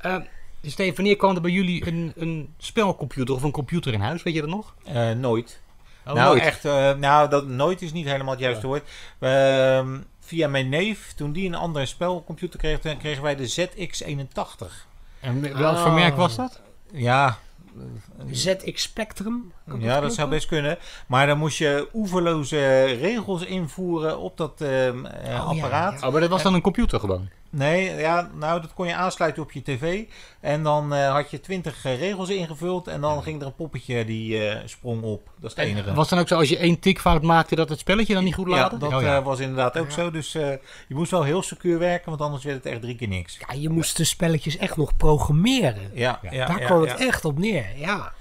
Eh 0.01 0.15
Steven, 0.62 0.95
wanneer 0.95 1.15
kwam 1.15 1.36
er 1.36 1.42
bij 1.42 1.51
jullie 1.51 1.88
een, 1.88 2.13
een 2.15 2.54
spelcomputer 2.57 3.36
of 3.36 3.44
een 3.44 3.51
computer 3.51 3.94
in 3.94 4.00
huis? 4.00 4.24
Weet 4.24 4.33
je 4.33 4.42
dat 4.42 4.50
nog? 4.50 4.75
Eh, 4.83 5.12
nooit. 5.12 5.62
Oh, 6.07 6.13
nou, 6.13 6.27
nooit. 6.27 6.42
echt, 6.42 6.65
eh, 6.65 6.92
nou, 6.94 7.30
dat 7.30 7.48
nooit 7.48 7.81
is 7.81 7.92
niet 7.92 8.06
helemaal 8.06 8.33
het 8.33 8.39
juiste 8.44 8.68
woord. 8.68 8.83
Ehm, 9.19 9.98
via 10.19 10.48
mijn 10.48 10.69
neef, 10.69 11.13
toen 11.15 11.31
die 11.31 11.48
een 11.48 11.56
andere 11.56 11.86
spelcomputer 11.86 12.59
kreeg, 12.59 12.80
dan 12.80 12.98
kregen 12.98 13.24
wij 13.24 13.36
de 13.36 13.48
ZX81. 13.48 14.88
En 15.19 15.42
welk 15.57 15.75
Oh. 15.75 15.83
voor 15.83 15.92
merk 15.92 16.15
was 16.15 16.36
dat? 16.36 16.62
Ja, 16.92 17.38
ZX 18.31 18.81
Spectrum. 18.81 19.51
Ja, 19.80 20.00
dat 20.00 20.13
zou 20.13 20.30
best 20.30 20.48
kunnen. 20.48 20.77
Maar 21.07 21.27
dan 21.27 21.38
moest 21.38 21.57
je 21.57 21.88
oeverloze 21.94 22.83
regels 22.83 23.45
invoeren 23.45 24.19
op 24.19 24.38
dat 24.38 24.62
ehm, 24.62 25.06
eh, 25.06 25.31
ja, 25.31 25.38
apparaat. 25.38 26.00
ja. 26.00 26.06
Oh, 26.07 26.12
maar 26.12 26.21
dat 26.21 26.30
was 26.30 26.44
dan 26.44 26.54
een 26.54 26.62
computer 26.62 27.00
gewoon. 27.00 27.30
Nee, 27.49 27.95
ja, 27.95 28.29
nou, 28.33 28.61
dat 28.61 28.73
kon 28.73 28.88
je 28.88 28.95
aansluiten 28.95 29.44
op 29.44 29.51
je 29.51 29.61
tv. 29.61 30.03
En 30.39 30.63
dan 30.63 30.94
eh, 30.94 31.11
had 31.11 31.31
je 31.31 31.39
twintig 31.39 31.85
eh, 31.85 31.99
regels 31.99 32.29
ingevuld. 32.29 32.88
En 32.88 33.01
dan 33.01 33.23
ging 33.23 33.41
er 33.41 33.47
een 33.47 33.55
poppetje 33.55 34.05
die 34.05 34.47
eh, 34.49 34.61
sprong 34.65 35.03
op. 35.03 35.29
Dat 35.39 35.51
is 35.51 35.57
het 35.57 35.65
enige. 35.65 35.94
Was 35.94 36.09
dan 36.09 36.19
ook 36.19 36.27
zo 36.27 36.35
als 36.35 36.49
je 36.49 36.57
één 36.57 36.79
tikfout 36.79 37.21
maakte 37.21 37.55
dat 37.55 37.69
het 37.69 37.79
spelletje 37.79 38.13
dan 38.13 38.23
niet 38.23 38.35
goed 38.35 38.47
ja, 38.47 38.55
laadde? 38.55 38.77
dat 38.77 38.94
Oh, 38.94 39.01
ja. 39.01 39.17
eh, 39.17 39.23
was 39.23 39.39
inderdaad 39.39 39.77
ook 39.77 39.91
zo. 39.91 40.11
Dus 40.11 40.35
eh, 40.35 40.49
je 40.88 40.95
moest 40.95 41.11
wel 41.11 41.23
heel 41.23 41.41
secuur 41.41 41.79
werken, 41.79 42.09
want 42.09 42.21
anders 42.21 42.44
werd 42.44 42.63
het 42.63 42.73
echt 42.73 42.81
drie 42.81 42.95
keer 42.95 43.07
niks. 43.07 43.38
Ja, 43.47 43.53
je 43.53 43.69
moest 43.69 43.97
de 43.97 44.03
spelletjes 44.03 44.57
echt 44.57 44.77
nog 44.77 44.97
programmeren. 44.97 45.91
Ja, 45.94 46.19
ja. 46.21 46.45
Daar 46.47 46.59
ja, 46.59 46.65
kwam 46.65 46.83
ja. 46.83 46.91
het 46.91 46.99
echt 46.99 47.25
op 47.25 47.39
neer, 47.39 47.65
ja. 47.75 48.13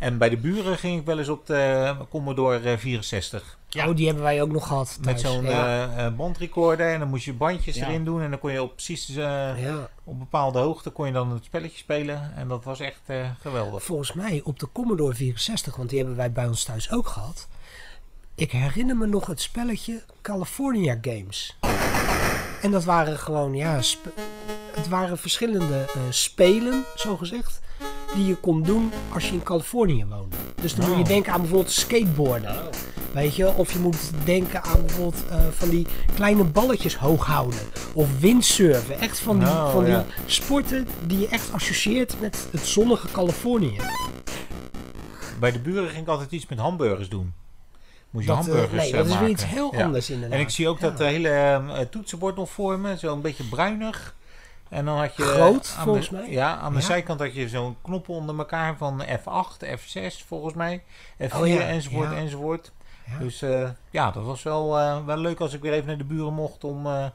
En 0.00 0.18
bij 0.18 0.28
de 0.28 0.36
buren 0.36 0.76
ging 0.78 1.00
ik 1.00 1.06
wel 1.06 1.18
eens 1.18 1.28
op 1.28 1.46
de 1.46 1.94
Commodore 2.10 2.70
eh, 2.70 2.78
64. 2.78 3.58
Ja. 3.68 3.88
Oh, 3.88 3.96
die 3.96 4.06
hebben 4.06 4.24
wij 4.24 4.42
ook 4.42 4.50
nog 4.52 4.66
gehad 4.66 4.98
Met 5.04 5.20
zo'n 5.20 5.42
ja. 5.44 5.86
eh, 5.94 6.06
eh, 6.06 6.14
bandrecorder. 6.16 6.92
En 6.92 6.98
dan 6.98 7.08
moest 7.08 7.24
je 7.24 7.32
bandjes 7.32 7.76
Ja. 7.76 7.86
erin 7.86 8.04
doen. 8.04 8.22
En 8.22 8.30
dan 8.30 8.38
kon 8.38 8.52
je 8.52 8.62
op 8.62 8.72
precies 8.74 9.08
eh, 9.08 9.16
ja. 9.62 9.88
op 10.04 10.18
bepaalde 10.18 10.58
hoogte 10.58 10.90
kon 10.90 11.06
je 11.06 11.12
dan 11.12 11.30
het 11.32 11.44
spelletje 11.44 11.78
spelen. 11.78 12.32
En 12.36 12.48
dat 12.48 12.64
was 12.64 12.80
echt 12.80 13.00
eh, 13.06 13.16
geweldig. 13.40 13.82
Volgens 13.82 14.12
mij 14.12 14.40
op 14.44 14.58
de 14.58 14.68
Commodore 14.72 15.14
64, 15.14 15.76
want 15.76 15.88
die 15.88 15.98
hebben 15.98 16.16
wij 16.16 16.32
bij 16.32 16.46
ons 16.46 16.64
thuis 16.64 16.90
ook 16.92 17.06
gehad. 17.06 17.48
Ik 18.34 18.50
herinner 18.52 18.96
me 18.96 19.06
nog 19.06 19.26
het 19.26 19.40
spelletje 19.40 20.02
California 20.22 20.98
Games. 21.00 21.56
En 22.62 22.70
dat 22.70 22.84
waren 22.84 23.18
gewoon, 23.18 23.54
ja, 23.54 23.80
het 24.74 24.88
waren 24.88 25.18
verschillende 25.18 25.84
eh, 25.94 26.00
spelen, 26.10 26.84
zo 26.96 27.16
gezegd, 27.16 27.60
die 28.14 28.26
je 28.26 28.34
kon 28.36 28.62
doen 28.62 28.92
als 29.12 29.26
je 29.28 29.32
in 29.32 29.42
Californië 29.42 30.04
woonde. 30.08 30.36
Dus 30.62 30.74
dan 30.74 30.86
moet 30.88 30.96
je 30.96 31.02
Oh. 31.02 31.08
denken 31.08 31.32
aan 31.32 31.40
bijvoorbeeld 31.40 31.72
skateboarden. 31.72 32.56
Weet 33.12 33.36
je, 33.36 33.54
of 33.54 33.72
je 33.72 33.78
moet 33.78 34.10
denken 34.24 34.62
aan 34.62 34.80
bijvoorbeeld 34.80 35.24
eh, 35.30 35.38
van 35.50 35.68
die 35.68 35.86
kleine 36.14 36.44
balletjes 36.44 36.96
hoog 36.96 37.26
houden. 37.26 37.58
Of 37.94 38.20
windsurfen. 38.20 39.00
Echt 39.00 39.18
van 39.18 39.38
die, 39.38 39.48
Oh, 39.48 39.70
van 39.72 39.84
die 39.84 39.92
ja. 39.92 40.04
sporten 40.26 40.86
die 41.06 41.18
je 41.18 41.28
echt 41.28 41.52
associeert 41.52 42.20
met 42.20 42.48
het 42.52 42.66
zonnige 42.66 43.08
Californië. 43.12 43.76
Bij 45.40 45.52
de 45.52 45.58
buren 45.58 45.88
ging 45.88 46.02
ik 46.02 46.08
altijd 46.08 46.30
iets 46.32 46.46
met 46.46 46.58
hamburgers 46.58 47.08
doen. 47.08 47.32
Moest 48.10 48.26
je 48.26 48.32
Dat, 48.34 48.40
eh, 48.40 48.44
hamburgers 48.46 48.82
nee, 48.82 48.90
eh, 48.90 48.96
dat 48.96 49.06
is 49.06 49.18
weer 49.18 49.28
iets 49.28 49.44
heel 49.46 49.74
Ja. 49.76 49.84
anders 49.84 50.10
inderdaad. 50.10 50.38
En 50.38 50.44
ik 50.44 50.50
zie 50.50 50.68
ook 50.68 50.78
Ja. 50.80 50.90
dat 50.90 51.00
eh, 51.00 51.06
hele 51.06 51.88
toetsenbord 51.90 52.36
nog 52.36 52.50
voor 52.50 52.78
me. 52.78 52.96
Zo'n 52.96 53.20
beetje 53.20 53.44
bruinig. 53.44 54.14
En 54.70 54.84
dan 54.84 54.98
had 54.98 55.16
je... 55.16 55.22
Groot, 55.22 55.74
aan 55.78 55.84
volgens 55.84 56.08
de- 56.08 56.14
mij. 56.16 56.30
Ja, 56.30 56.56
aan 56.56 56.72
de 56.72 56.78
Ja. 56.78 56.84
zijkant 56.84 57.20
had 57.20 57.34
je 57.34 57.48
zo'n 57.48 57.76
knoppen 57.82 58.14
onder 58.14 58.38
elkaar 58.38 58.76
van 58.76 59.02
F8, 59.04 59.66
F6 59.66 60.24
volgens 60.26 60.54
mij. 60.54 60.82
F4 61.22 61.36
Oh 61.40 61.46
ja, 61.46 61.60
enzovoort 61.60 62.10
ja. 62.10 62.16
enzovoort. 62.16 62.72
Ja. 63.06 63.18
Dus 63.18 63.42
eh, 63.42 63.68
ja, 63.90 64.10
dat 64.10 64.24
was 64.24 64.42
wel, 64.42 64.78
eh, 64.78 65.04
wel 65.04 65.16
leuk 65.18 65.40
als 65.40 65.52
ik 65.54 65.60
weer 65.62 65.72
even 65.72 65.86
naar 65.86 65.98
de 65.98 66.04
buren 66.04 66.34
mocht 66.34 66.64
om 66.64 66.86
eh, 66.86 67.06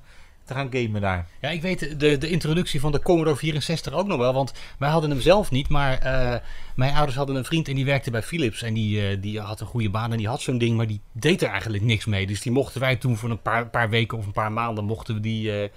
te 0.45 0.53
gaan 0.53 0.67
gamen 0.71 1.01
daar. 1.01 1.27
Ja, 1.41 1.49
ik 1.49 1.61
weet 1.61 1.99
de, 1.99 2.17
de 2.17 2.29
introductie 2.29 2.79
van 2.79 2.91
de 2.91 3.01
Commodore 3.01 3.35
64 3.35 3.93
ook 3.93 4.07
nog 4.07 4.17
wel. 4.17 4.33
Want 4.33 4.53
wij 4.79 4.89
hadden 4.89 5.09
hem 5.09 5.19
zelf 5.21 5.51
niet, 5.51 5.69
maar 5.69 5.97
eh, 5.97 6.39
mijn 6.75 6.93
ouders 6.95 7.17
hadden 7.17 7.35
een 7.35 7.45
vriend 7.45 7.67
en 7.67 7.75
die 7.75 7.85
werkte 7.85 8.11
bij 8.11 8.23
Philips. 8.23 8.61
En 8.61 8.73
die, 8.73 9.07
eh, 9.09 9.17
die 9.21 9.39
had 9.39 9.59
een 9.59 9.67
goede 9.67 9.89
baan 9.89 10.11
en 10.11 10.17
die 10.17 10.27
had 10.27 10.41
zo'n 10.41 10.57
ding, 10.57 10.77
maar 10.77 10.87
die 10.87 11.01
deed 11.11 11.41
er 11.41 11.49
eigenlijk 11.49 11.83
niks 11.83 12.05
mee. 12.05 12.27
Dus 12.27 12.41
die 12.41 12.51
mochten 12.51 12.81
wij 12.81 12.95
toen 12.95 13.17
voor 13.17 13.29
een 13.29 13.41
paar, 13.41 13.67
paar 13.69 13.89
weken 13.89 14.17
of 14.17 14.25
een 14.25 14.31
paar 14.31 14.51
maanden 14.51 14.83
mochten 14.83 15.13
we 15.15 15.19
die, 15.19 15.61
eh, 15.61 15.69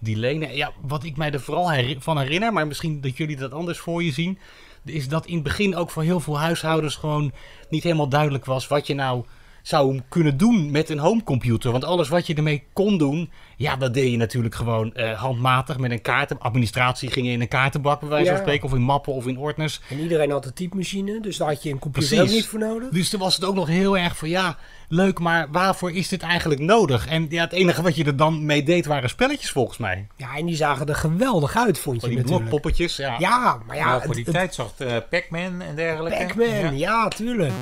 die 0.00 0.16
lenen. 0.16 0.56
Ja, 0.56 0.72
wat 0.80 1.04
ik 1.04 1.16
mij 1.16 1.32
er 1.32 1.40
vooral 1.40 1.72
van 1.98 2.18
herinner, 2.18 2.52
maar 2.52 2.66
misschien 2.66 3.00
dat 3.00 3.16
jullie 3.16 3.36
dat 3.36 3.52
anders 3.52 3.78
voor 3.78 4.02
je 4.02 4.12
zien... 4.12 4.38
is 4.84 5.08
dat 5.08 5.26
in 5.26 5.34
het 5.34 5.42
begin 5.42 5.76
ook 5.76 5.90
voor 5.90 6.02
heel 6.02 6.20
veel 6.20 6.38
huishoudens 6.38 6.94
gewoon 6.94 7.32
niet 7.68 7.82
helemaal 7.82 8.08
duidelijk 8.08 8.44
was 8.44 8.68
wat 8.68 8.86
je 8.86 8.94
nou 8.94 9.24
zou 9.62 10.00
kunnen 10.08 10.36
doen 10.36 10.70
met 10.70 10.88
een 10.90 10.98
homecomputer. 10.98 11.70
Want 11.72 11.84
alles 11.84 12.08
wat 12.08 12.26
je 12.26 12.34
ermee 12.34 12.62
kon 12.72 12.98
doen, 12.98 13.30
ja, 13.56 13.76
dat 13.76 13.94
deed 13.94 14.10
je 14.10 14.16
natuurlijk 14.16 14.54
gewoon 14.54 14.94
eh, 14.94 15.20
handmatig 15.20 15.78
met 15.78 15.90
een 15.90 16.02
kaart. 16.02 16.40
Administratie 16.40 17.10
ging 17.10 17.26
in 17.26 17.40
een 17.40 17.48
kaartenbak, 17.48 18.00
bij 18.00 18.08
wijze 18.08 18.30
van 18.30 18.38
spreken, 18.40 18.64
of 18.66 18.74
in 18.74 18.82
mappen 18.82 19.12
of 19.12 19.26
in 19.26 19.38
ordners. 19.38 19.80
En 19.90 19.98
iedereen 20.00 20.30
had 20.30 20.46
een 20.46 20.52
typemachine, 20.54 21.20
dus 21.20 21.36
daar 21.36 21.48
had 21.48 21.62
je 21.62 21.70
een 21.70 21.78
computer 21.78 22.08
Precies. 22.16 22.28
ook 22.30 22.36
niet 22.36 22.46
voor 22.46 22.58
nodig. 22.58 22.88
Dus 22.88 23.08
toen 23.08 23.20
was 23.20 23.34
het 23.34 23.44
ook 23.44 23.54
nog 23.54 23.66
heel 23.68 23.98
erg 23.98 24.16
van 24.16 24.28
ja, 24.28 24.56
leuk, 24.88 25.18
maar 25.18 25.48
waarvoor 25.50 25.92
is 25.92 26.08
dit 26.08 26.22
eigenlijk 26.22 26.60
nodig? 26.60 27.06
En 27.06 27.26
ja, 27.28 27.42
het 27.44 27.52
enige 27.52 27.82
wat 27.82 27.96
je 27.96 28.04
er 28.04 28.16
dan 28.16 28.44
mee 28.44 28.62
deed 28.62 28.86
waren 28.86 29.08
spelletjes 29.08 29.50
volgens 29.50 29.78
mij. 29.78 30.06
Ja, 30.16 30.36
en 30.36 30.46
die 30.46 30.56
zagen 30.56 30.86
er 30.86 30.94
geweldig 30.94 31.56
uit, 31.56 31.78
vond 31.78 31.94
je 31.94 32.00
Van 32.00 32.08
die 32.10 32.18
natuurlijk. 32.18 32.48
blokpoppetjes, 32.48 32.96
ja. 32.96 33.16
Ja, 33.18 33.58
maar 33.66 33.76
ja, 33.76 34.00
voor 34.00 34.14
die 34.14 34.24
het- 34.24 34.34
tijd 34.34 34.54
zag 34.54 34.72
eh, 34.78 34.96
Pac-Man 35.10 35.60
en 35.60 35.74
dergelijke. 35.74 36.24
Pac-Man, 36.26 36.48
ja. 36.48 36.70
Ja. 36.72 37.08
tuurlijk. 37.08 37.52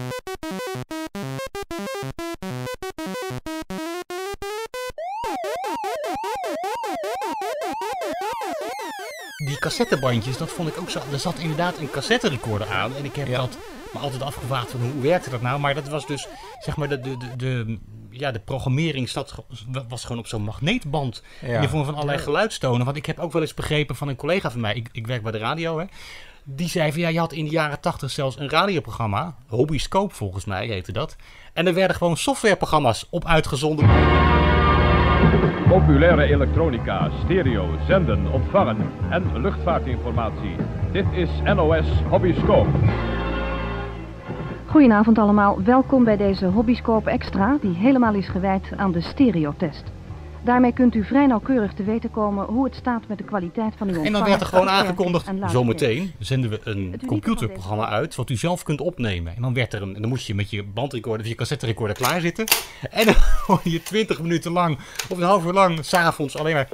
Cassettebandjes, 9.68 10.36
dat 10.36 10.50
vond 10.50 10.68
ik 10.68 10.78
ook 10.78 10.90
zo. 10.90 11.00
Er 11.12 11.18
zat 11.18 11.38
inderdaad 11.38 11.78
een 11.78 11.90
cassette 11.90 12.28
recorder 12.28 12.68
aan. 12.68 12.96
En 12.96 13.04
ik 13.04 13.16
heb 13.16 13.26
Ja. 13.26 13.36
dat 13.36 13.58
me 13.92 13.98
altijd 13.98 14.22
afgevraagd 14.22 14.70
van 14.70 14.80
hoe 14.80 15.00
werkte 15.02 15.30
dat 15.30 15.40
nou. 15.42 15.60
Maar 15.60 15.74
dat 15.74 15.88
was 15.88 16.06
dus, 16.06 16.28
zeg 16.58 16.76
maar, 16.76 16.88
de, 16.88 17.00
de, 17.00 17.16
de, 17.16 17.36
de, 17.36 17.78
ja, 18.10 18.30
de 18.30 18.38
programmering 18.38 19.08
zat, 19.08 19.34
was 19.88 20.02
gewoon 20.02 20.18
op 20.18 20.26
zo'n 20.26 20.42
magneetband. 20.42 21.22
Ja. 21.40 21.54
In 21.54 21.60
de 21.60 21.68
vorm 21.68 21.84
van 21.84 21.94
allerlei 21.94 22.18
geluidstonen. 22.18 22.84
Want 22.84 22.96
ik 22.96 23.06
heb 23.06 23.18
ook 23.18 23.32
wel 23.32 23.42
eens 23.42 23.54
begrepen 23.54 23.96
van 23.96 24.08
een 24.08 24.16
collega 24.16 24.50
van 24.50 24.60
mij. 24.60 24.74
Ik, 24.74 24.88
ik 24.92 25.06
werk 25.06 25.22
bij 25.22 25.32
de 25.32 25.38
radio, 25.38 25.78
hè. 25.78 25.84
Die 26.44 26.68
zei 26.68 26.92
van 26.92 27.00
ja, 27.00 27.08
je 27.08 27.18
had 27.18 27.32
in 27.32 27.44
de 27.44 27.50
jaren 27.50 27.80
tachtig 27.80 28.10
zelfs 28.10 28.38
een 28.38 28.48
radioprogramma. 28.50 29.36
Hobbyscope 29.46 30.14
volgens 30.14 30.44
mij 30.44 30.66
heette 30.66 30.92
dat. 30.92 31.16
En 31.52 31.66
er 31.66 31.74
werden 31.74 31.96
gewoon 31.96 32.16
softwareprogramma's 32.16 33.06
op 33.10 33.24
uitgezonden. 33.26 33.86
Populaire 35.68 36.22
elektronica, 36.22 37.10
stereo, 37.24 37.66
zenden, 37.86 38.32
ontvangen 38.32 38.76
en 39.10 39.40
luchtvaartinformatie. 39.40 40.56
Dit 40.92 41.04
is 41.12 41.30
NOS 41.44 42.02
Hobbyscope. 42.08 42.68
Goedenavond 44.66 45.18
allemaal, 45.18 45.62
welkom 45.62 46.04
bij 46.04 46.16
deze 46.16 46.46
Hobbyscope 46.46 47.10
Extra 47.10 47.58
die 47.60 47.74
helemaal 47.74 48.14
is 48.14 48.28
gewijd 48.28 48.72
aan 48.76 48.92
de 48.92 49.00
stereotest. 49.00 49.97
Daarmee 50.44 50.72
kunt 50.72 50.94
u 50.94 51.04
vrij 51.04 51.26
nauwkeurig 51.26 51.72
te 51.72 51.84
weten 51.84 52.10
komen 52.10 52.46
hoe 52.46 52.64
het 52.64 52.74
staat 52.74 53.02
met 53.08 53.18
de 53.18 53.24
kwaliteit 53.24 53.74
van 53.76 53.88
uw 53.88 53.92
En 53.94 53.98
ontvanger. 54.00 54.20
dan 54.20 54.28
werd 54.28 54.40
er 54.40 54.46
gewoon 54.46 54.68
aangekondigd, 54.68 55.26
en 55.26 55.50
zometeen 55.50 56.12
zenden 56.18 56.50
we 56.50 56.60
een 56.64 57.00
computerprogramma 57.06 57.88
uit 57.88 58.14
wat 58.14 58.30
u 58.30 58.36
zelf 58.36 58.62
kunt 58.62 58.80
opnemen. 58.80 59.36
En 59.36 59.42
dan 59.42 59.54
werd 59.54 59.72
er 59.74 59.82
een, 59.82 59.94
en 59.94 60.00
dan 60.00 60.10
moest 60.10 60.26
je 60.26 60.34
met 60.34 60.50
je 60.50 60.62
bandrecorder 60.64 61.20
of 61.22 61.28
je 61.28 61.34
cassette 61.34 61.66
recorder 61.66 61.96
klaarzitten. 61.96 62.44
En 62.90 63.04
dan 63.04 63.14
hoor 63.46 63.60
je 63.64 63.82
20 63.82 64.22
minuten 64.22 64.52
lang 64.52 64.78
of 65.08 65.18
een 65.18 65.22
half 65.22 65.44
uur 65.44 65.52
lang 65.52 65.84
s'avonds 65.84 66.36
alleen 66.38 66.54
maar. 66.54 66.68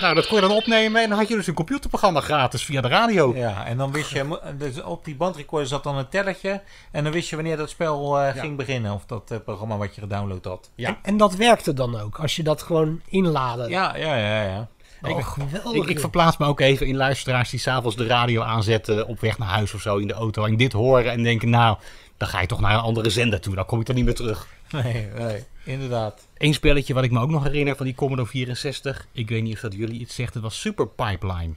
Nou, 0.00 0.14
dat 0.14 0.26
kon 0.26 0.40
je 0.40 0.48
dan 0.48 0.56
opnemen 0.56 1.02
en 1.02 1.08
dan 1.08 1.18
had 1.18 1.28
je 1.28 1.34
dus 1.34 1.46
een 1.46 1.54
computerprogramma 1.54 2.20
gratis 2.20 2.64
via 2.64 2.80
de 2.80 2.88
radio. 2.88 3.34
Ja, 3.36 3.66
en 3.66 3.76
dan 3.76 3.92
wist 3.92 4.10
je, 4.10 4.40
dus 4.58 4.82
op 4.82 5.04
die 5.04 5.16
bandrecorder 5.16 5.68
zat 5.68 5.82
dan 5.82 5.96
een 5.96 6.08
telletje. 6.08 6.62
En 6.90 7.04
dan 7.04 7.12
wist 7.12 7.28
je 7.28 7.36
wanneer 7.36 7.56
dat 7.56 7.70
spel 7.70 8.20
eh, 8.20 8.40
ging 8.40 8.56
beginnen. 8.56 8.92
Of 8.92 9.04
dat 9.06 9.30
eh, 9.30 9.38
programma 9.44 9.76
wat 9.76 9.94
je 9.94 10.00
gedownload 10.00 10.44
had. 10.44 10.70
Ja. 10.74 10.88
En, 10.88 10.98
en 11.02 11.16
dat 11.16 11.34
werkte 11.34 11.72
dan 11.72 12.00
ook, 12.00 12.18
als 12.18 12.36
je 12.36 12.42
dat 12.42 12.62
gewoon 12.62 13.00
inladen. 13.08 13.68
Ja, 13.68 13.96
ja, 13.96 14.16
ja, 14.16 14.42
ja. 14.42 14.68
Oh, 15.02 15.26
geweldig. 15.26 15.82
Ik, 15.82 15.88
ik 15.88 16.00
verplaats 16.00 16.36
me 16.36 16.46
ook 16.46 16.60
even 16.60 16.86
in 16.86 16.96
luisteraars 16.96 17.50
die 17.50 17.60
s'avonds 17.60 17.96
de 17.96 18.06
radio 18.06 18.42
aanzetten 18.42 19.06
op 19.06 19.20
weg 19.20 19.38
naar 19.38 19.48
huis 19.48 19.74
of 19.74 19.80
zo 19.80 19.96
in 19.96 20.06
de 20.06 20.14
auto. 20.14 20.44
En 20.44 20.56
dit 20.56 20.72
horen 20.72 21.12
en 21.12 21.22
denken, 21.22 21.50
nou, 21.50 21.76
dan 22.16 22.28
ga 22.28 22.40
je 22.40 22.46
toch 22.46 22.60
naar 22.60 22.74
een 22.74 22.80
andere 22.80 23.10
zender 23.10 23.40
toe. 23.40 23.54
Dan 23.54 23.66
kom 23.66 23.80
ik 23.80 23.86
dan 23.86 23.94
niet 23.94 24.04
meer 24.04 24.14
terug. 24.14 24.46
Nee, 24.70 25.08
nee, 25.16 25.44
inderdaad. 25.64 26.26
Eén 26.38 26.54
spelletje 26.54 26.94
wat 26.94 27.04
ik 27.04 27.10
me 27.10 27.20
ook 27.20 27.30
nog 27.30 27.42
herinner 27.42 27.76
van 27.76 27.86
die 27.86 27.94
Commodore 27.94 28.28
64. 28.28 29.06
Ik 29.12 29.28
weet 29.28 29.42
niet 29.42 29.54
of 29.54 29.60
dat 29.60 29.74
jullie 29.74 30.00
iets 30.00 30.14
zegt. 30.14 30.34
Het 30.34 30.42
was 30.42 30.60
Super 30.60 30.88
Pipeline. 30.88 31.54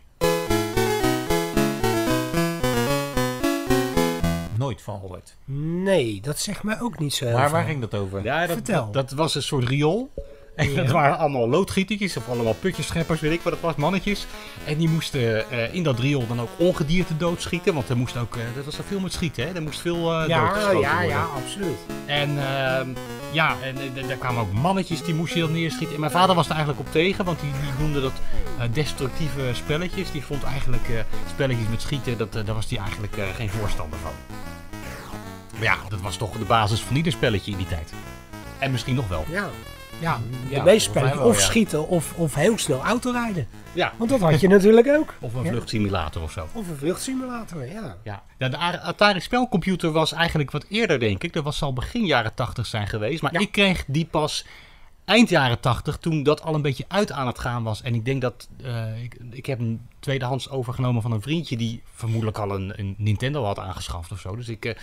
Nooit 4.57 4.81
van 4.81 4.99
gehoord. 4.99 5.35
Nee, 5.45 6.21
dat 6.21 6.39
zegt 6.39 6.63
mij 6.63 6.81
ook 6.81 6.99
niet 6.99 7.13
zo 7.13 7.25
heel 7.25 7.37
Maar 7.37 7.49
waar 7.49 7.65
ging 7.65 7.81
dat 7.81 7.95
over? 7.95 8.23
Ja, 8.23 8.45
dat, 8.45 8.55
Vertel. 8.55 8.91
Dat, 8.91 9.09
dat 9.09 9.17
was 9.17 9.35
een 9.35 9.43
soort 9.43 9.67
riool. 9.67 10.11
En 10.61 10.75
dat 10.75 10.91
waren 10.91 11.17
allemaal 11.17 11.49
loodgietertjes 11.49 12.17
of 12.17 12.29
allemaal 12.29 12.53
putjescheppers, 12.53 13.19
weet 13.19 13.31
ik 13.31 13.41
wat 13.41 13.53
het 13.53 13.61
was, 13.61 13.75
mannetjes. 13.75 14.25
En 14.65 14.77
die 14.77 14.89
moesten 14.89 15.49
eh, 15.51 15.73
in 15.73 15.83
dat 15.83 15.99
riool 15.99 16.27
dan 16.27 16.41
ook 16.41 16.49
ongedierte 16.57 17.17
doodschieten. 17.17 17.73
Want 17.73 17.89
er 17.89 17.97
moest 17.97 18.17
ook, 18.17 18.35
eh 18.35 18.41
dat 18.55 18.65
was 18.65 18.77
er 18.77 18.83
veel 18.83 18.99
met 18.99 19.13
schieten, 19.13 19.47
hè? 19.47 19.53
Er 19.53 19.61
moest 19.61 19.81
veel 19.81 20.21
eh 20.21 20.27
Ja, 20.27 20.71
ja, 20.71 21.01
ja, 21.01 21.23
absoluut. 21.23 21.77
En 22.05 22.29
ehm, 22.29 22.89
ja, 23.31 23.55
en 23.61 24.07
daar 24.07 24.17
kwamen 24.17 24.41
ook 24.41 24.53
mannetjes 24.53 25.03
die 25.03 25.13
moest 25.13 25.33
je 25.33 25.39
dan 25.39 25.51
neerschieten. 25.51 25.93
En 25.93 25.99
mijn 25.99 26.11
vader 26.11 26.35
was 26.35 26.45
er 26.45 26.55
eigenlijk 26.55 26.87
op 26.87 26.91
tegen, 26.91 27.25
want 27.25 27.39
die, 27.39 27.51
die 27.51 27.79
noemde 27.79 28.01
dat 28.01 28.13
destructieve 28.73 29.49
spelletjes. 29.53 30.11
Die 30.11 30.23
vond 30.23 30.43
eigenlijk 30.43 31.05
spelletjes 31.29 31.67
met 31.69 31.81
schieten, 31.81 32.17
dat, 32.17 32.33
daar 32.33 32.53
was 32.53 32.69
hij 32.69 32.79
eigenlijk 32.79 33.13
geen 33.35 33.49
voorstander 33.49 33.99
van. 33.99 34.11
Maar 35.53 35.63
ja, 35.63 35.77
dat 35.89 36.01
was 36.01 36.17
toch 36.17 36.37
de 36.37 36.45
basis 36.45 36.81
van 36.81 36.95
ieder 36.95 37.11
spelletje 37.11 37.51
in 37.51 37.57
die 37.57 37.67
tijd. 37.67 37.93
En 38.59 38.71
misschien 38.71 38.95
nog 38.95 39.07
wel. 39.07 39.25
Ja. 39.29 39.49
Ja, 39.99 40.19
Ja, 40.49 40.63
wel, 40.63 41.19
Of 41.23 41.39
ja. 41.39 41.45
schieten 41.45 41.87
of, 41.87 42.13
of 42.15 42.35
heel 42.35 42.57
snel 42.57 42.83
autorijden. 42.83 43.47
Ja. 43.73 43.93
Want 43.97 44.09
dat 44.09 44.19
had 44.19 44.39
je 44.39 44.47
natuurlijk 44.47 44.87
ook. 44.87 45.13
Of 45.19 45.33
een 45.33 45.45
vluchtsimulator 45.45 46.21
of 46.21 46.31
zo. 46.31 46.47
Of 46.53 46.69
een 46.69 46.77
vluchtsimulator, 46.77 47.65
ja. 47.65 47.97
Ja. 48.03 48.23
ja, 48.37 48.49
de 48.49 48.57
Atari 48.57 49.19
spelcomputer 49.19 49.91
was 49.91 50.11
eigenlijk 50.11 50.51
wat 50.51 50.65
eerder, 50.69 50.99
denk 50.99 51.23
ik. 51.23 51.33
Dat 51.33 51.43
was 51.43 51.61
al 51.61 51.73
begin 51.73 52.05
jaren 52.05 52.33
80 52.33 52.65
zijn 52.65 52.87
geweest. 52.87 53.21
Maar 53.21 53.41
ik 53.41 53.51
kreeg 53.51 53.83
die 53.87 54.05
pas 54.05 54.45
eind 55.05 55.29
jaren 55.29 55.59
80, 55.59 55.97
toen 55.97 56.23
dat 56.23 56.41
al 56.41 56.55
een 56.55 56.61
beetje 56.61 56.85
uit 56.87 57.11
aan 57.11 57.27
het 57.27 57.39
gaan 57.39 57.63
was. 57.63 57.81
En 57.81 57.95
ik 57.95 58.05
denk 58.05 58.21
dat 58.21 58.47
eh, 58.63 59.03
ik, 59.03 59.17
ik 59.31 59.45
heb 59.45 59.59
hem 59.59 59.87
tweedehands 59.99 60.49
overgenomen 60.49 61.01
van 61.01 61.11
een 61.11 61.21
vriendje 61.21 61.57
die 61.57 61.81
vermoedelijk 61.93 62.37
al 62.37 62.51
een, 62.51 62.73
een 62.75 62.95
Nintendo 62.97 63.43
had 63.43 63.59
aangeschaft 63.59 64.11
of 64.11 64.19
zo. 64.19 64.35
Dus 64.35 64.49
ik, 64.49 64.65
eh, 64.65 64.75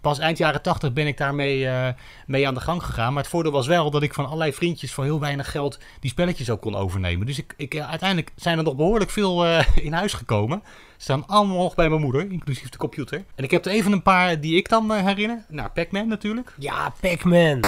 pas 0.00 0.18
eind 0.18 0.38
jaren 0.38 0.62
80 0.62 0.92
ben 0.92 1.06
ik 1.06 1.16
daarmee 1.16 1.68
eh, 1.68 1.88
mee 2.26 2.46
aan 2.46 2.54
de 2.54 2.60
gang 2.60 2.82
gegaan. 2.82 3.12
Maar 3.12 3.22
het 3.22 3.32
voordeel 3.32 3.52
was 3.52 3.66
wel 3.66 3.90
dat 3.90 4.02
ik 4.02 4.14
van 4.14 4.24
allerlei 4.26 4.52
vriendjes 4.52 4.92
voor 4.92 5.04
heel 5.04 5.20
weinig 5.20 5.50
geld 5.50 5.78
die 6.00 6.10
spelletjes 6.10 6.50
ook 6.50 6.60
kon 6.60 6.76
overnemen. 6.76 7.26
Dus 7.26 7.38
ik, 7.38 7.54
ik, 7.56 7.78
uiteindelijk 7.80 8.32
zijn 8.36 8.58
er 8.58 8.64
nog 8.64 8.76
behoorlijk 8.76 9.10
veel 9.10 9.46
in 9.88 9.92
huis 9.92 10.12
gekomen. 10.12 10.62
Ze 10.64 11.02
staan 11.02 11.26
allemaal 11.26 11.56
nog 11.56 11.74
bij 11.74 11.88
mijn 11.88 12.00
moeder, 12.00 12.30
inclusief 12.30 12.68
de 12.68 12.78
computer. 12.78 13.24
En 13.34 13.44
ik 13.44 13.50
heb 13.50 13.64
er 13.64 13.72
even 13.72 13.92
een 13.92 14.02
paar 14.02 14.40
die 14.40 14.56
ik 14.56 14.68
dan 14.68 14.92
herinner. 14.92 15.44
Nou, 15.48 15.68
Pac-Man 15.68 16.08
natuurlijk. 16.08 16.54
Ja, 16.58 16.92
Pac-Man. 17.00 17.60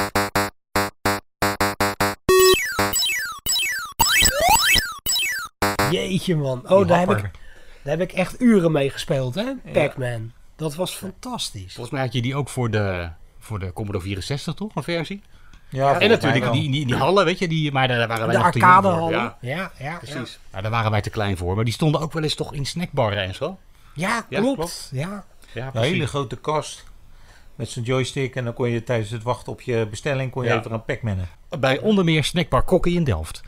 Jeetje 5.90 6.36
man. 6.36 6.62
Oh, 6.70 6.76
Die 6.78 6.86
daar 6.86 6.98
heb, 6.98 7.10
ik, 7.10 7.22
daar 7.82 7.98
heb 7.98 8.00
ik 8.00 8.12
echt 8.12 8.40
uren 8.40 8.72
mee 8.72 8.90
gespeeld, 8.90 9.34
hè? 9.34 9.44
Pac-Man. 9.72 10.32
Dat 10.56 10.74
was 10.74 10.94
fantastisch. 10.94 11.72
Volgens 11.74 11.90
mij 11.90 12.00
had 12.04 12.12
je 12.12 12.22
die 12.22 12.34
ook 12.36 12.48
voor 12.48 12.70
de, 12.70 13.08
voor 13.38 13.58
de 13.58 13.72
Commodore 13.72 14.04
64 14.04 14.54
toch, 14.54 14.74
een 14.74 14.82
versie? 14.82 15.22
Ja, 15.68 15.98
en 16.00 16.08
natuurlijk 16.08 16.52
die, 16.52 16.70
die, 16.70 16.86
die 16.86 16.94
hallen, 16.96 17.24
weet 17.24 17.38
je, 17.38 17.48
die, 17.48 17.72
maar 17.72 17.88
daar 17.88 18.08
waren 18.08 18.26
wij 18.26 18.36
De 18.36 18.42
nog 18.42 18.50
te 18.52 18.58
jong 18.58 18.72
voor. 18.72 18.82
arcadehallen. 18.82 19.18
Ja, 19.18 19.38
Ja, 19.40 19.70
ja, 19.78 19.96
precies. 19.96 20.38
Ja, 20.52 20.60
daar 20.60 20.70
waren 20.70 20.90
wij 20.90 21.00
te 21.00 21.10
klein 21.10 21.36
voor. 21.36 21.54
Maar 21.54 21.64
die 21.64 21.72
stonden 21.74 22.00
ook 22.00 22.12
wel 22.12 22.22
eens 22.22 22.34
toch 22.34 22.52
in 22.54 22.66
snackbarren 22.66 23.22
en 23.22 23.34
zo. 23.34 23.58
Ja, 23.94 24.26
Ja, 24.28 24.38
klopt. 24.40 24.56
klopt. 24.56 24.88
Ja. 24.92 25.24
Ja, 25.54 25.70
Een 25.74 25.82
hele 25.82 26.06
grote 26.06 26.36
kast. 26.36 26.84
Met 27.54 27.68
zo'n 27.68 27.82
joystick. 27.82 28.36
En 28.36 28.44
dan 28.44 28.54
kon 28.54 28.70
je 28.70 28.82
tijdens 28.82 29.10
het 29.10 29.22
wachten 29.22 29.52
op 29.52 29.60
je 29.60 29.86
bestelling 29.90 30.30
kon 30.30 30.42
je 30.44 30.48
Ja. 30.50 30.58
even 30.58 30.72
aan 30.72 30.84
Pac-Mannen. 30.84 31.28
Bij 31.58 31.78
onder 31.78 32.04
meer 32.04 32.24
snackbar 32.24 32.62
Kokkie 32.62 32.96
in 32.96 33.04
Delft. 33.04 33.42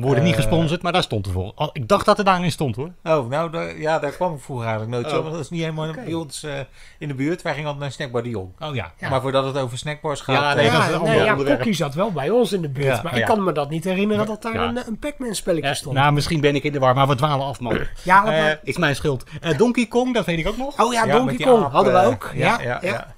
worden 0.00 0.24
niet 0.24 0.32
Eh. 0.34 0.38
gesponsord, 0.40 0.82
maar 0.82 0.92
daar 0.92 1.02
stond 1.02 1.26
er 1.26 1.32
voor. 1.32 1.70
Ik 1.72 1.88
dacht 1.88 2.06
dat 2.06 2.18
er 2.18 2.24
daarin 2.24 2.50
stond 2.50 2.76
hoor. 2.76 2.90
Oh, 3.04 3.28
nou, 3.28 3.50
daar, 3.50 3.78
ja, 3.78 3.98
daar 3.98 4.10
kwam 4.10 4.34
ik 4.34 4.40
vroeger 4.40 4.66
eigenlijk 4.66 4.94
nooit 4.96 5.08
zo. 5.10 5.16
Oh. 5.16 5.22
Want 5.22 5.34
dat 5.34 5.44
is 5.44 5.50
niet 5.50 5.60
helemaal 5.60 5.92
bij 6.04 6.12
ons 6.14 6.42
eh, 6.42 6.52
in 6.98 7.08
de 7.08 7.14
buurt. 7.14 7.42
Wij 7.42 7.52
gingen 7.52 7.66
altijd 7.66 7.84
naar 7.84 7.92
Snackbar 7.94 8.22
Dion. 8.22 8.54
Oh 8.58 8.74
ja. 8.74 8.92
Ja. 8.98 9.08
Maar 9.08 9.20
voordat 9.20 9.44
het 9.44 9.58
over 9.58 9.78
snackbars 9.78 10.20
gaat... 10.20 10.36
Ja, 10.36 10.54
nee, 10.54 10.66
eh, 10.66 10.72
Ja, 10.90 10.98
nee, 11.02 11.22
ja. 11.24 11.34
Kokkie 11.34 11.74
zat 11.74 11.94
wel 11.94 12.12
bij 12.12 12.30
ons 12.30 12.52
in 12.52 12.62
de 12.62 12.68
buurt. 12.68 12.86
Ja, 12.96 13.00
maar 13.02 13.14
ja. 13.14 13.20
ik 13.20 13.26
kan 13.26 13.44
me 13.44 13.52
dat 13.52 13.70
niet 13.70 13.84
herinneren 13.84 14.26
dat 14.26 14.42
daar 14.42 14.54
Ja. 14.54 14.62
een, 14.68 14.78
een 14.86 14.98
Pac-Man 14.98 15.34
spelletje 15.34 15.68
Ja, 15.68 15.74
stond. 15.74 15.94
nou, 15.96 16.12
misschien 16.12 16.40
ben 16.40 16.54
ik 16.54 16.62
in 16.64 16.72
de 16.72 16.78
war, 16.78 16.94
maar 16.94 17.08
we 17.08 17.14
dwalen 17.14 17.46
af, 17.46 17.60
man. 17.60 17.78
ja, 18.02 18.24
is 18.62 18.76
mijn 18.76 18.94
schuld. 18.96 19.24
Eh, 19.40 19.58
Donkey 19.58 19.86
Kong, 19.86 20.14
dat 20.14 20.24
weet 20.26 20.38
ik 20.38 20.48
ook 20.48 20.56
nog. 20.56 20.80
oh 20.80 20.92
ja, 20.92 21.04
ja, 21.04 21.12
Donkey 21.16 21.36
Kong 21.46 21.64
aap, 21.64 21.72
hadden 21.72 21.92
we 21.92 21.98
ook. 22.06 22.30
Ja, 22.34 22.60
ja, 22.60 23.14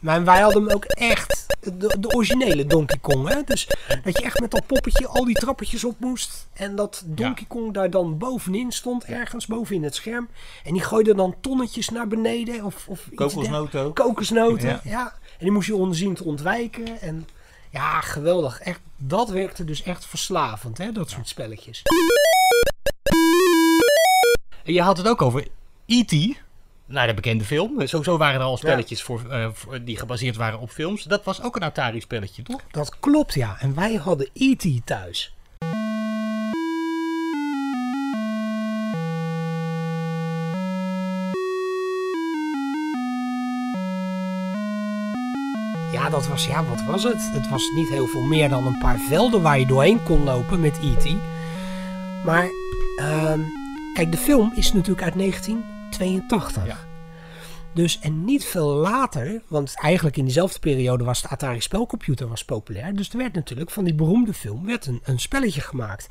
Maar 0.00 0.24
wij 0.24 0.40
hadden 0.40 0.62
hem 0.64 0.72
ook 0.74 0.84
echt, 0.84 1.46
de, 1.60 1.96
de 2.00 2.14
originele 2.14 2.66
Donkey 2.66 2.98
Kong. 3.00 3.28
Hè? 3.28 3.42
Dus 3.44 3.66
dat 4.04 4.18
je 4.18 4.24
echt 4.24 4.40
met 4.40 4.50
dat 4.50 4.66
poppetje 4.66 5.06
al 5.06 5.24
die 5.24 5.34
trappetjes 5.34 5.84
op 5.84 6.00
moest. 6.00 6.48
En 6.52 6.76
dat 6.76 7.02
Donkey 7.06 7.44
Kong 7.48 7.72
daar 7.74 7.90
dan 7.90 8.18
bovenin 8.18 8.72
stond, 8.72 9.04
ergens 9.04 9.46
bovenin 9.46 9.82
het 9.82 9.94
scherm. 9.94 10.28
En 10.64 10.72
die 10.72 10.82
gooide 10.82 11.14
dan 11.14 11.34
tonnetjes 11.40 11.88
naar 11.88 12.08
beneden. 12.08 12.64
Of, 12.64 12.88
of 12.88 13.06
iets 13.06 13.16
Kokosnoten 13.16 13.82
der- 13.82 13.92
Kokosnoten, 13.92 14.68
ja. 14.68 14.80
Ja. 14.84 15.06
En 15.06 15.38
die 15.46 15.50
moest 15.50 15.66
je 15.66 15.74
onzien 15.74 16.14
te 16.14 16.24
ontwijken. 16.24 17.00
En 17.00 17.28
ja, 17.70 18.00
geweldig. 18.00 18.60
Echt, 18.60 18.80
dat 18.96 19.28
werkte 19.28 19.64
dus 19.64 19.82
echt 19.82 20.06
verslavend, 20.06 20.78
hè? 20.78 20.92
dat 20.92 21.10
soort 21.10 21.28
spelletjes. 21.28 21.82
Je 24.64 24.82
had 24.82 24.96
het 24.96 25.08
ook 25.08 25.22
over 25.22 25.46
E.T., 25.86 26.38
nou, 26.90 27.06
de 27.06 27.14
bekende 27.14 27.44
film. 27.44 27.86
Sowieso 27.86 28.16
waren 28.16 28.40
er 28.40 28.46
al 28.46 28.56
spelletjes 28.56 29.02
voor, 29.02 29.30
eh, 29.30 29.48
voor- 29.52 29.84
die 29.84 29.96
gebaseerd 29.96 30.36
waren 30.36 30.58
op 30.60 30.70
films. 30.70 31.02
Dat 31.02 31.24
was 31.24 31.42
ook 31.42 31.56
een 31.56 31.62
Atari-spelletje, 31.62 32.42
toch? 32.42 32.60
Dat 32.70 32.98
klopt, 33.00 33.34
ja. 33.34 33.56
En 33.60 33.74
wij 33.74 33.94
hadden 33.94 34.28
E.T. 34.32 34.86
thuis. 34.86 35.34
Ja, 45.92 46.08
dat 46.10 46.26
was, 46.26 46.46
ja, 46.46 46.64
wat 46.64 46.84
was 46.84 47.02
het? 47.02 47.30
Het 47.32 47.48
was 47.48 47.70
niet 47.74 47.88
heel 47.88 48.06
veel 48.06 48.22
meer 48.22 48.48
dan 48.48 48.66
een 48.66 48.78
paar 48.78 48.98
velden 48.98 49.42
waar 49.42 49.58
je 49.58 49.66
doorheen 49.66 50.02
kon 50.02 50.24
lopen 50.24 50.60
met 50.60 50.78
E.T. 50.82 51.14
Maar, 52.24 52.48
ehm, 52.96 53.40
kijk, 53.94 54.10
de 54.10 54.16
film 54.18 54.52
is 54.54 54.72
natuurlijk 54.72 55.02
uit 55.02 55.14
1982. 55.98 56.66
Ja. 56.66 56.88
Dus 57.74 57.98
en 57.98 58.24
niet 58.24 58.44
veel 58.44 58.68
later, 58.68 59.42
want 59.48 59.74
eigenlijk 59.74 60.16
in 60.16 60.24
diezelfde 60.24 60.58
periode 60.58 61.04
was 61.04 61.22
de 61.22 61.28
Atari 61.28 61.60
spelcomputer 61.60 62.28
was 62.28 62.44
populair. 62.44 62.94
Dus 62.94 63.10
er 63.10 63.18
werd 63.18 63.34
natuurlijk 63.34 63.70
van 63.70 63.84
die 63.84 63.94
beroemde 63.94 64.34
film 64.34 64.66
werd 64.66 64.86
een, 64.86 65.00
een 65.04 65.20
spelletje 65.20 65.60
gemaakt. 65.60 66.06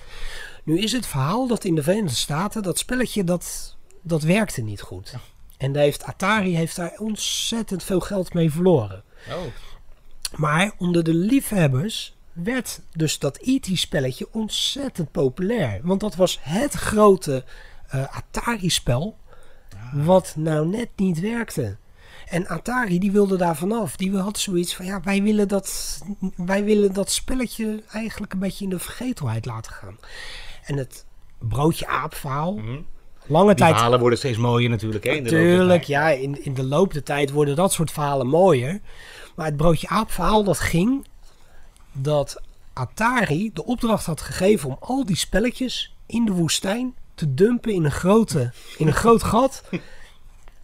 Nu 0.63 0.79
is 0.79 0.91
het 0.91 1.05
verhaal 1.05 1.47
dat 1.47 1.63
in 1.63 1.75
de 1.75 1.83
Verenigde 1.83 2.15
Staten 2.15 2.63
dat 2.63 2.77
spelletje 2.77 3.23
dat, 3.23 3.75
dat 4.01 4.23
werkte 4.23 4.61
niet 4.61 4.81
goed. 4.81 5.15
En 5.57 5.71
daar 5.71 5.83
heeft 5.83 6.03
Atari 6.03 6.55
heeft 6.55 6.75
daar 6.75 6.93
ontzettend 6.97 7.83
veel 7.83 7.99
geld 7.99 8.33
mee 8.33 8.51
verloren. 8.51 9.03
Oh. 9.29 9.41
Maar 10.35 10.71
onder 10.77 11.03
de 11.03 11.13
liefhebbers 11.13 12.17
werd 12.33 12.81
dus 12.91 13.19
dat 13.19 13.37
E.T. 13.41 13.67
spelletje 13.73 14.27
ontzettend 14.31 15.11
populair. 15.11 15.79
Want 15.83 15.99
dat 15.99 16.15
was 16.15 16.39
het 16.41 16.73
grote 16.73 17.43
eh, 17.87 18.17
Atari-spel 18.17 19.17
wat 19.93 20.33
nou 20.37 20.67
net 20.67 20.89
niet 20.95 21.19
werkte. 21.19 21.77
En 22.27 22.47
Atari 22.47 22.99
die 22.99 23.11
wilde 23.11 23.37
daar 23.37 23.55
vanaf. 23.55 23.95
Die 23.95 24.17
had 24.17 24.37
zoiets 24.37 24.75
van 24.75 24.85
ja, 24.85 25.01
wij 25.03 25.23
willen 25.23 25.47
dat, 25.47 25.99
wij 26.35 26.63
willen 26.63 26.93
dat 26.93 27.11
spelletje 27.11 27.83
eigenlijk 27.91 28.33
een 28.33 28.39
beetje 28.39 28.63
in 28.63 28.69
de 28.69 28.79
vergetelheid 28.79 29.45
laten 29.45 29.71
gaan. 29.71 29.97
En 30.65 30.77
het 30.77 31.05
broodje 31.39 31.87
aap 31.87 32.15
verhaal. 32.15 32.59
Lange 33.25 33.47
Die 33.47 33.55
tijd. 33.55 33.73
verhalen 33.73 33.99
worden 33.99 34.17
steeds 34.19 34.37
mooier 34.37 34.69
natuurlijk. 34.69 35.03
Hè, 35.03 35.19
Natuurlijk, 35.19 35.83
ja, 35.83 36.09
in, 36.09 36.43
in 36.45 36.53
de 36.53 36.63
loop 36.63 36.93
der 36.93 37.03
tijd 37.03 37.31
worden 37.31 37.55
dat 37.55 37.73
soort 37.73 37.91
verhalen 37.91 38.27
mooier. 38.27 38.79
Maar 39.35 39.45
het 39.45 39.57
broodje 39.57 39.87
aap 39.87 40.11
verhaal 40.11 40.43
dat 40.43 40.59
ging 40.59 41.05
dat 41.91 42.41
Atari 42.73 43.51
de 43.53 43.65
opdracht 43.65 44.05
had 44.05 44.21
gegeven 44.21 44.69
om 44.69 44.77
al 44.79 45.05
die 45.05 45.15
spelletjes 45.15 45.95
in 46.05 46.25
de 46.25 46.31
woestijn 46.31 46.95
te 47.19 47.33
dumpen 47.33 47.73
in 47.73 47.85
een, 47.85 47.91
grote, 47.91 48.51
in 48.77 48.87
een 48.87 48.93
groot 48.93 49.23
gat. 49.23 49.63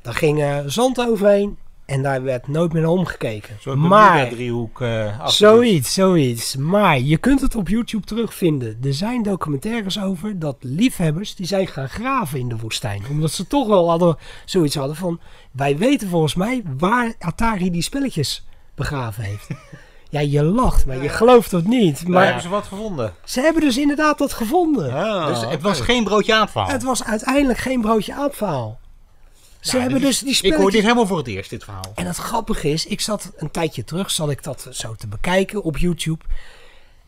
Daar 0.02 0.14
ging 0.14 0.42
eh, 0.42 0.60
zand 0.66 1.00
overheen 1.00 1.58
en 1.86 2.02
daar 2.04 2.24
werd 2.24 2.48
nooit 2.48 2.74
meer 2.74 2.82
naar 2.82 2.92
omgekeken. 2.92 3.58
Zo'n 3.60 3.88
maar 3.88 4.30
driehoek. 4.30 4.82
Uh, 4.82 5.28
Zoiets, 5.28 5.94
zoiets. 5.94 6.56
Maar 6.56 7.00
je 7.00 7.18
kunt 7.18 7.42
het 7.42 7.56
op 7.56 7.68
YouTube 7.68 8.06
terugvinden. 8.06 8.78
Er 8.84 8.94
zijn 8.94 9.24
documentaires 9.24 10.02
over 10.02 10.40
dat 10.40 10.56
liefhebbers 10.60 11.36
die 11.36 11.46
zijn 11.46 11.68
gaan 11.68 11.90
graven 11.90 12.40
in 12.40 12.50
de 12.50 12.58
woestijn. 12.58 13.04
Omdat 13.10 13.32
ze 13.32 13.48
toch 13.48 13.68
wel 13.68 13.90
hadden, 13.90 14.18
zoiets 14.46 14.76
hadden 14.76 14.96
van... 14.96 15.20
Wij 15.52 15.78
weten 15.78 16.10
volgens 16.10 16.36
mij 16.36 16.64
waar 16.78 17.14
Atari 17.20 17.72
die 17.72 17.82
spelletjes 17.82 18.48
begraven 18.76 19.24
heeft. 19.24 19.48
Ja, 20.16 20.42
je 20.42 20.44
lacht, 20.44 20.86
maar 20.86 21.04
je 21.04 21.10
gelooft 21.10 21.52
het 21.52 21.68
niet. 21.68 22.08
Maar 22.08 22.24
hebben 22.24 22.42
ze 22.42 22.50
wat 22.50 22.66
gevonden? 22.66 23.14
ze 23.24 23.42
hebben 23.42 23.62
dus 23.62 23.78
inderdaad 23.78 24.18
dat 24.18 24.34
gevonden. 24.34 24.94
Ah, 24.94 25.28
Dus 25.28 25.42
het 25.46 25.62
was 25.62 25.80
geen 25.80 26.04
broodje 26.04 26.34
aapverhaal. 26.36 26.70
Het 26.72 26.84
was 26.84 27.04
uiteindelijk 27.04 27.60
geen 27.60 27.82
broodje 27.82 28.14
aapverhaal. 28.14 28.80
Ze 29.60 29.72
Nou, 29.72 29.84
hebben 29.84 30.02
dus 30.02 30.24
is- 30.24 30.42
die 30.42 30.52
Ik 30.52 30.58
hoor 30.58 30.72
dit 30.72 30.82
helemaal 30.82 31.06
voor 31.08 31.18
het 31.18 31.28
eerst, 31.28 31.50
dit 31.50 31.64
verhaal. 31.64 31.92
En 31.96 32.06
het 32.06 32.18
grappige 32.18 32.70
is, 32.70 32.86
ik 32.86 33.02
zat 33.02 33.32
een 33.38 33.52
tijdje 33.52 33.84
terug, 33.84 34.12
zat 34.12 34.30
ik 34.30 34.44
dat 34.44 34.68
zo 34.72 34.96
te 34.98 35.08
bekijken 35.08 35.64
op 35.64 35.78
YouTube. 35.78 36.24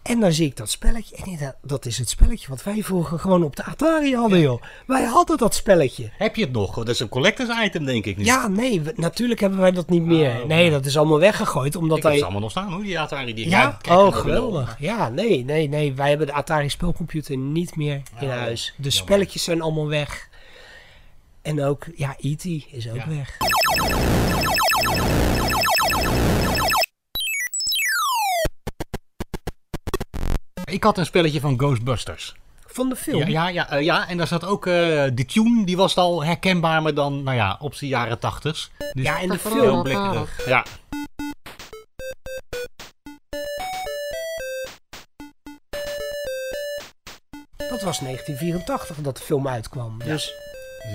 En 0.08 0.20
dan 0.20 0.32
zie 0.34 0.46
ik 0.46 0.56
dat 0.56 0.70
spelletje. 0.70 1.16
En 1.16 1.38
dacht, 1.40 1.56
dat 1.62 1.86
is 1.86 1.98
het 1.98 2.10
spelletje 2.10 2.48
wat 2.50 2.64
wij 2.64 2.84
vroeger 2.84 3.20
gewoon 3.20 3.44
op 3.44 3.56
de 3.56 3.64
Atari 3.64 4.16
hadden, 4.16 4.40
joh. 4.40 4.62
Wij 4.88 5.04
hadden 5.04 5.38
dat 5.38 5.56
spelletje. 5.56 6.10
Heb 6.18 6.36
je 6.36 6.42
het 6.44 6.52
nog? 6.52 6.76
Dat 6.76 6.90
is 6.90 7.00
een 7.00 7.10
collectors 7.10 7.50
item, 7.66 7.86
denk 7.86 8.06
ik 8.06 8.18
nu. 8.18 8.24
Ja, 8.24 8.48
nee, 8.48 8.82
we- 8.82 8.94
natuurlijk 8.96 9.40
hebben 9.40 9.60
wij 9.60 9.72
dat 9.72 9.90
niet 9.90 10.04
meer. 10.04 10.46
Nee, 10.48 10.72
dat 10.72 10.86
is 10.86 10.98
allemaal 10.98 11.20
weggegooid. 11.20 11.76
Omdat 11.76 11.98
ik 11.98 12.04
hij... 12.04 12.18
ze 12.18 12.24
allemaal 12.24 12.42
nog 12.42 12.52
staan 12.52 12.72
hoor, 12.74 12.84
die 12.84 13.00
Atari 13.00 13.34
die 13.34 13.50
Ja, 13.50 13.78
oh 13.90 14.16
geweldig. 14.16 14.76
Ja, 14.80 15.10
nee, 15.10 15.44
nee, 15.46 15.68
nee. 15.70 15.94
Wij 15.94 16.10
hebben 16.10 16.28
de 16.28 16.34
Atari 16.34 16.70
spelcomputer 16.70 17.38
niet 17.38 17.76
meer 17.76 18.02
in 18.20 18.30
huis. 18.30 18.74
De 18.78 18.90
spelletjes 18.90 19.44
zijn 19.44 19.62
allemaal 19.62 19.88
weg. 19.88 20.30
En 21.42 21.64
ook, 21.64 21.86
ja, 21.96 22.16
E.T. 22.20 22.46
is 22.46 22.90
ook 22.90 22.96
Ja. 22.96 23.06
weg. 23.08 23.38
Ik 30.72 30.84
had 30.84 30.98
een 30.98 31.06
spelletje 31.06 31.40
van 31.40 31.58
Ghostbusters. 31.60 32.36
Van 32.66 32.90
de 32.90 32.96
film. 32.96 33.20
Ja, 33.20 33.28
ja, 33.28 33.48
ja, 33.48 33.70
eh, 33.70 33.82
ja, 33.84 34.08
en 34.08 34.18
daar 34.18 34.28
zat 34.28 34.46
ook 34.46 34.66
eh 34.66 34.74
de 35.14 35.26
tune, 35.28 35.66
die 35.66 35.78
was 35.78 35.96
al 35.96 36.24
herkenbaar, 36.24 36.82
maar 36.82 36.94
dan, 36.94 37.24
nou 37.24 37.38
ja, 37.38 37.58
op 37.60 37.74
zijn 37.74 37.90
jaren 37.90 38.20
tachtig. 38.20 38.70
Dus 38.94 39.04
Ja, 39.06 39.20
en 39.22 39.30
de 39.30 39.40
film. 39.40 39.84
blikkerig. 39.84 40.46
Ja. 40.48 40.64
Dat 47.70 47.82
was 47.82 48.00
1984 48.00 48.98
dat 48.98 49.18
de 49.18 49.24
film 49.24 49.48
uitkwam. 49.48 49.98
Dus 49.98 50.08
Dus 50.08 50.34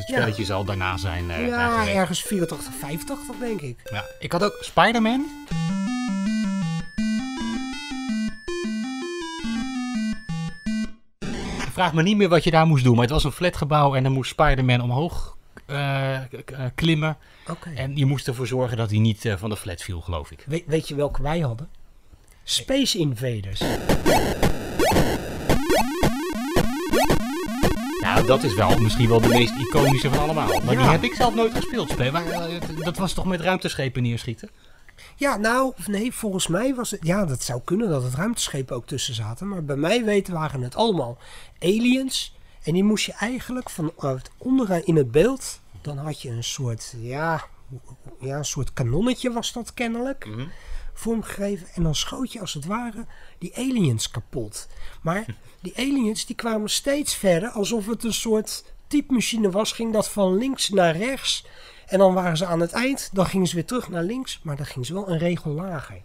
het 0.01 0.09
Ja. 0.09 0.15
spelletje 0.17 0.45
zal 0.45 0.65
daarna 0.65 0.97
zijn. 0.97 1.31
eh, 1.31 1.47
ja, 1.49 1.87
ergens 1.89 2.23
84, 2.23 2.73
85 2.79 3.37
denk 3.41 3.61
ik. 3.61 3.79
Ja. 3.93 4.05
Ik 4.19 4.33
had 4.33 4.45
ook 4.45 4.57
Spider-Man. 4.61 5.27
Vraag 11.73 11.93
me 11.93 12.03
niet 12.03 12.17
meer 12.17 12.29
wat 12.29 12.45
je 12.45 12.51
daar 12.51 12.67
moest 12.67 12.85
doen, 12.85 12.93
maar 12.95 13.03
het 13.05 13.13
was 13.13 13.25
een 13.25 13.33
flatgebouw 13.33 13.95
en 13.95 14.03
dan 14.03 14.13
moest 14.13 14.31
Spider-Man 14.31 14.81
omhoog 14.81 15.37
eh, 15.67 16.15
eh, 16.17 16.23
klimmen. 16.75 17.17
En 17.75 17.97
je 17.97 18.07
moest 18.07 18.29
ervoor 18.29 18.47
zorgen 18.47 18.77
dat 18.77 18.91
hij 18.91 18.99
niet 18.99 19.25
eh, 19.25 19.37
van 19.37 19.51
de 19.51 19.57
flat 19.57 19.83
viel, 19.83 20.01
geloof 20.01 20.31
ik. 20.31 20.45
We- 20.47 20.63
weet 20.67 20.89
je 20.89 20.95
welke 20.95 21.23
wij 21.23 21.41
hadden? 21.41 21.69
Space 22.45 22.99
Invaders. 22.99 23.61
Nou, 28.01 28.27
dat 28.27 28.43
is 28.43 28.55
wel 28.55 28.79
misschien 28.79 29.09
wel 29.09 29.21
de 29.21 29.29
meest 29.29 29.53
iconische 29.59 30.09
van 30.11 30.19
allemaal. 30.19 30.61
Maar 30.65 30.77
die 30.77 30.87
heb 30.87 31.03
ik 31.03 31.15
zelf 31.15 31.35
nooit 31.35 31.55
gespeeld. 31.55 31.91
Speel. 31.91 32.13
Maar, 32.13 32.25
dat 32.79 32.97
was 32.97 33.13
toch 33.13 33.25
met 33.25 33.41
ruimteschepen 33.41 34.03
neerschieten? 34.03 34.51
Ja, 35.17 35.37
nou, 35.37 35.73
nee, 35.87 36.13
volgens 36.13 36.47
mij 36.47 36.75
was 36.75 36.91
het... 36.91 37.01
Ja, 37.03 37.25
dat 37.25 37.43
zou 37.43 37.61
kunnen 37.65 37.89
dat 37.89 38.03
het 38.03 38.15
ruimteschepen 38.15 38.77
ook 38.77 38.87
tussen 38.87 39.15
zaten. 39.15 39.49
Maar 39.49 39.65
bij 39.65 39.77
mij 39.77 40.05
weten 40.05 40.35
waren 40.35 40.63
het 40.63 40.75
allemaal 40.75 41.19
aliens. 41.61 42.37
En 42.63 42.73
die 42.73 42.85
moest 42.85 43.05
je 43.05 43.13
eigenlijk 43.13 43.71
vanuit 43.71 44.31
onderaan 44.39 44.85
in 44.85 44.97
het 44.97 45.11
beeld... 45.11 45.61
Dan 45.83 45.99
had 45.99 46.23
je 46.23 46.31
een 46.31 46.45
soort, 46.45 46.95
ja, 47.01 47.45
ja, 48.21 48.37
een 48.37 48.45
soort 48.45 48.73
kanonnetje 48.73 49.33
was 49.33 49.53
dat 49.53 49.75
kennelijk. 49.75 50.29
Vormgegeven. 50.93 51.67
En 51.75 51.83
dan 51.83 51.95
schoot 51.95 52.33
je 52.33 52.41
als 52.41 52.55
het 52.55 52.65
ware 52.65 53.07
die 53.39 53.57
aliens 53.57 54.11
kapot. 54.11 54.69
Maar 55.01 55.25
die 55.61 55.77
aliens 55.77 56.27
die 56.27 56.37
kwamen 56.37 56.71
steeds 56.71 57.15
verder. 57.15 57.49
Alsof 57.49 57.87
het 57.87 58.05
een 58.05 58.13
soort 58.13 58.65
typemachine 58.87 59.51
was. 59.51 59.73
Ging 59.73 59.93
dat 59.93 60.09
van 60.09 60.39
links 60.39 60.69
naar 60.69 60.97
rechts. 60.97 61.47
En 61.93 61.99
dan 61.99 62.15
waren 62.15 62.37
ze 62.37 62.47
aan 62.47 62.61
het 62.61 62.73
eind. 62.73 63.11
Dan 63.13 63.27
gingen 63.27 63.47
ze 63.47 63.55
weer 63.55 63.65
terug 63.65 63.89
naar 63.89 64.03
links. 64.03 64.41
Maar 64.43 64.57
dan 64.57 64.67
gingen 64.67 64.87
ze 64.87 64.95
wel 64.95 65.09
een 65.09 65.19
regel 65.19 65.51
lager. 65.51 66.03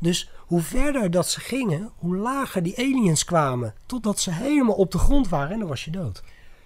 Dus 0.00 0.30
hoe 0.36 0.60
verder 0.60 1.10
dat 1.10 1.28
ze 1.28 1.40
gingen, 1.40 1.90
hoe 1.96 2.16
lager 2.16 2.62
die 2.62 2.78
aliens 2.78 3.24
kwamen. 3.24 3.74
Totdat 3.86 4.20
ze 4.20 4.30
helemaal 4.30 4.74
op 4.74 4.90
de 4.90 4.98
grond 4.98 5.28
waren 5.28 5.50
en 5.52 5.58
dan 5.58 5.68
was 5.68 5.84
je 5.84 5.90
dood. 5.90 6.22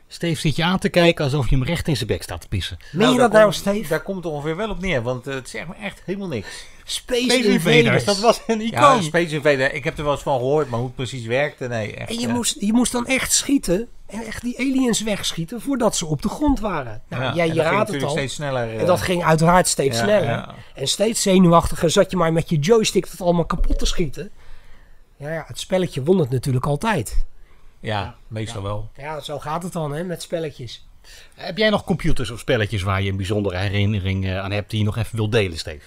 Steve 0.09 0.41
zit 0.41 0.57
je 0.57 0.65
aan 0.65 0.79
te 0.79 0.89
kijken 0.89 1.25
alsof 1.25 1.49
je 1.51 1.57
hem 1.57 1.65
recht 1.65 1.89
in 1.89 1.97
zijn 1.97 2.09
bek 2.09 2.23
staat 2.23 2.41
te 2.41 2.49
pissen. 2.49 2.77
Meen 2.93 3.11
je 3.11 3.19
daar 3.19 3.31
dat 3.31 3.41
nou, 3.41 3.53
Steve? 3.53 3.89
Daar 3.89 4.03
komt 4.03 4.25
het 4.25 4.33
ongeveer 4.33 4.57
wel 4.57 4.71
op 4.71 4.81
neer, 4.81 5.03
want 5.03 5.27
eh, 5.27 5.35
het 5.35 5.49
zegt 5.49 5.69
me 5.69 5.75
echt 5.83 6.03
helemaal 6.05 6.29
niks. 6.29 6.65
Space, 6.85 7.23
Space 7.23 7.45
Invaders. 7.49 7.77
Invaders, 7.77 8.05
dat 8.05 8.19
was 8.19 8.41
een 8.47 8.61
icoon. 8.61 8.97
Ja, 8.97 9.03
Space 9.03 9.35
Invader, 9.35 9.73
ik 9.75 9.85
heb 9.85 9.99
er 9.99 10.05
wel 10.05 10.13
eens 10.13 10.23
van 10.23 10.39
gehoord, 10.39 10.69
maar 10.69 10.79
hoe 10.79 10.87
het 10.89 10.97
precies 10.97 11.27
werkte, 11.27 11.69
nee. 11.69 11.95
Echt, 11.95 12.11
En 12.11 12.19
je 12.21 12.27
eh, 12.27 12.33
moest, 12.33 12.61
je 12.61 12.73
moest 12.73 12.93
dan 12.93 13.07
echt 13.07 13.33
schieten. 13.33 13.89
En 14.07 14.27
echt 14.27 14.43
die 14.43 14.59
aliens 14.59 15.03
wegschieten 15.03 15.61
voordat 15.61 15.97
ze 15.97 16.07
op 16.07 16.23
de 16.23 16.29
grond 16.29 16.61
waren. 16.61 17.03
Nou, 17.09 17.23
ja, 17.23 17.35
jij 17.35 17.47
je 17.47 17.55
dat 17.55 17.67
ging 17.67 17.77
raadt 17.77 17.89
het 17.91 18.01
natuurlijk 18.01 18.05
al. 18.05 18.17
steeds 18.17 18.35
sneller. 18.35 18.69
eh, 18.69 18.81
En 18.81 18.87
dat 18.87 19.01
ging 19.01 19.25
uiteraard 19.25 19.69
steeds 19.69 19.97
ja, 19.99 20.03
sneller. 20.05 20.29
ja. 20.29 20.55
En 20.75 20.89
steeds 20.89 21.23
zenuwachtiger 21.23 21.91
zat 21.91 22.11
je 22.11 22.17
maar 22.17 22.33
met 22.33 22.49
je 22.49 22.59
joystick 22.59 23.05
het 23.11 23.21
allemaal 23.21 23.45
kapot 23.47 23.79
te 23.79 23.87
schieten. 23.87 24.31
Ja, 25.17 25.33
ja, 25.33 25.45
het 25.47 25.59
spelletje 25.59 26.03
won 26.03 26.19
het 26.19 26.31
natuurlijk 26.31 26.67
altijd. 26.67 27.25
Ja, 27.81 28.15
meestal 28.29 28.63
wel. 28.63 28.91
Ja, 28.97 29.21
zo 29.21 29.39
gaat 29.39 29.63
het 29.63 29.73
dan 29.73 29.93
hè, 29.93 30.05
met 30.05 30.23
spelletjes. 30.23 30.87
Heb 31.35 31.59
jij 31.59 31.71
nog 31.71 31.85
computers 31.85 32.31
of 32.31 32.39
spelletjes 32.39 32.83
waar 32.83 33.03
je 33.03 33.11
een 33.11 33.17
bijzondere 33.17 33.57
herinnering 33.57 34.25
eh, 34.25 34.39
aan 34.39 34.51
hebt 34.51 34.71
die 34.71 34.79
je 34.79 34.85
nog 34.85 34.97
even 34.97 35.17
wilt 35.17 35.33
delen, 35.33 35.59
Steve? 35.59 35.85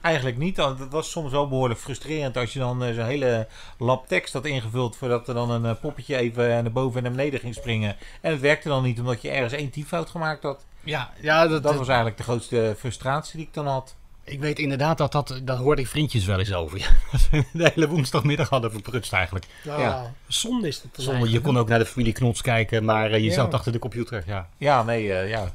Eigenlijk 0.00 0.36
niet, 0.36 0.56
het 0.56 0.90
was 0.90 1.10
soms 1.10 1.32
wel 1.32 1.48
behoorlijk 1.48 1.80
frustrerend 1.80 2.36
als 2.36 2.52
je 2.52 2.58
dan 2.58 2.84
eh, 2.84 2.94
zo'n 2.94 3.04
hele 3.04 3.48
lab 3.78 4.08
tekst 4.08 4.32
had 4.32 4.44
ingevuld 4.44 4.96
voordat 4.96 5.28
er 5.28 5.34
dan 5.34 5.50
een 5.50 5.64
eh, 5.64 5.80
poppetje 5.80 6.16
even 6.16 6.48
naar 6.48 6.72
boven 6.72 6.96
en 6.96 7.02
naar 7.02 7.12
beneden 7.12 7.40
ging 7.40 7.54
springen. 7.54 7.96
En 8.20 8.32
het 8.32 8.40
werkte 8.40 8.68
dan 8.68 8.82
niet 8.82 8.98
omdat 8.98 9.22
je 9.22 9.30
ergens 9.30 9.52
één 9.52 9.70
typfout 9.70 10.10
gemaakt 10.10 10.42
had. 10.42 10.64
Ja, 10.84 11.10
ja 11.20 11.46
dat, 11.46 11.62
Dat 11.62 11.76
was 11.76 11.86
eigenlijk 11.88 12.16
de 12.16 12.22
grootste 12.22 12.74
frustratie 12.78 13.36
die 13.36 13.46
ik 13.46 13.54
dan 13.54 13.66
had. 13.66 13.96
Ik 14.30 14.40
weet 14.40 14.58
inderdaad 14.58 14.98
dat 14.98 15.12
dat, 15.12 15.40
dat 15.42 15.58
hoorde 15.58 15.80
ik 15.82 15.88
vriendjes 15.88 16.24
wel 16.24 16.38
eens 16.38 16.52
over. 16.54 16.78
Ja, 16.78 16.86
dat 17.12 17.20
ze 17.20 17.44
de 17.52 17.70
hele 17.74 17.88
woensdagmiddag 17.88 18.48
hadden 18.48 18.70
verprutst 18.72 19.12
eigenlijk. 19.12 19.46
Ja. 19.62 20.12
zonde 20.28 20.68
is 20.68 20.82
dat 20.82 20.96
dan 20.96 21.04
Zonder, 21.04 21.28
je 21.28 21.40
kon 21.40 21.58
ook 21.58 21.68
naar 21.68 21.78
de 21.78 21.86
familie 21.86 22.12
Knots 22.12 22.42
kijken, 22.42 22.84
maar 22.84 23.10
eh, 23.10 23.18
je 23.18 23.24
Ja. 23.24 23.32
zat 23.32 23.54
achter 23.54 23.72
de 23.72 23.78
computer. 23.78 24.22
Ja. 24.26 24.48
Ja, 24.56 24.82
nee, 24.82 25.12
eh, 25.12 25.28
ja. 25.28 25.52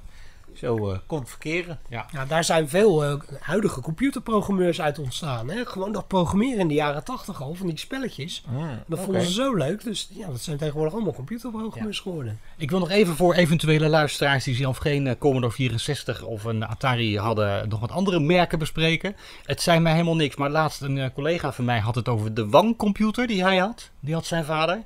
Zo 0.58 0.91
eh, 0.91 0.98
kon 1.08 1.28
verkeren. 1.28 1.80
Ja. 1.89 2.06
Ja, 2.12 2.26
daar 2.26 2.44
zijn 2.44 2.70
veel 2.70 3.04
eh, 3.04 3.15
huidige 3.39 3.82
computerprogrammeurs 3.82 4.82
uit 4.82 5.00
ontstaan. 5.00 5.50
Hè? 5.50 5.65
Gewoon 5.65 5.91
dat 5.91 6.08
programmeren 6.08 6.60
in 6.60 6.68
de 6.68 6.74
jaren 6.74 7.04
tachtig 7.04 7.41
al, 7.41 7.54
van 7.54 7.68
die 7.68 7.78
spelletjes. 7.80 8.44
Dat 8.88 9.00
vonden 9.00 9.22
ze 9.22 9.32
zo 9.32 9.56
leuk. 9.56 9.84
Dus 9.84 10.10
ja, 10.12 10.28
dat 10.28 10.41
zijn 10.41 10.58
tegenwoordig 10.58 10.94
allemaal 10.94 11.13
computerprogrammeurs 11.13 12.00
geworden. 12.00 12.39
Ik 12.58 12.70
wil 12.70 12.80
nog 12.80 12.89
even 12.89 13.15
voor 13.15 13.34
eventuele 13.34 13.89
luisteraars 13.89 14.44
die 14.44 14.56
zelf 14.56 14.78
geen 14.78 15.08
eh, 15.08 15.15
Commodore 15.20 15.54
64 15.54 16.24
of 16.24 16.44
een 16.44 16.65
Atari 16.65 17.18
hadden, 17.18 17.70
nog 17.70 17.80
wat 17.80 17.91
andere 17.91 18.20
merken 18.20 18.60
bespreken. 18.60 19.15
Het 19.46 19.62
zijn 19.62 19.82
mij 19.82 19.91
helemaal 19.91 20.15
niks, 20.15 20.36
maar 20.36 20.50
laatst 20.50 20.82
een 20.82 20.98
eh, 20.98 21.10
collega 21.13 21.54
van 21.54 21.65
mij 21.65 21.80
had 21.80 21.96
het 21.96 22.08
over 22.10 22.34
de 22.34 22.50
Wang-computer 22.50 23.28
die 23.28 23.44
hij 23.44 23.58
had. 23.58 23.89
Die 24.00 24.13
had 24.13 24.26
zijn 24.26 24.46
vader. 24.46 24.84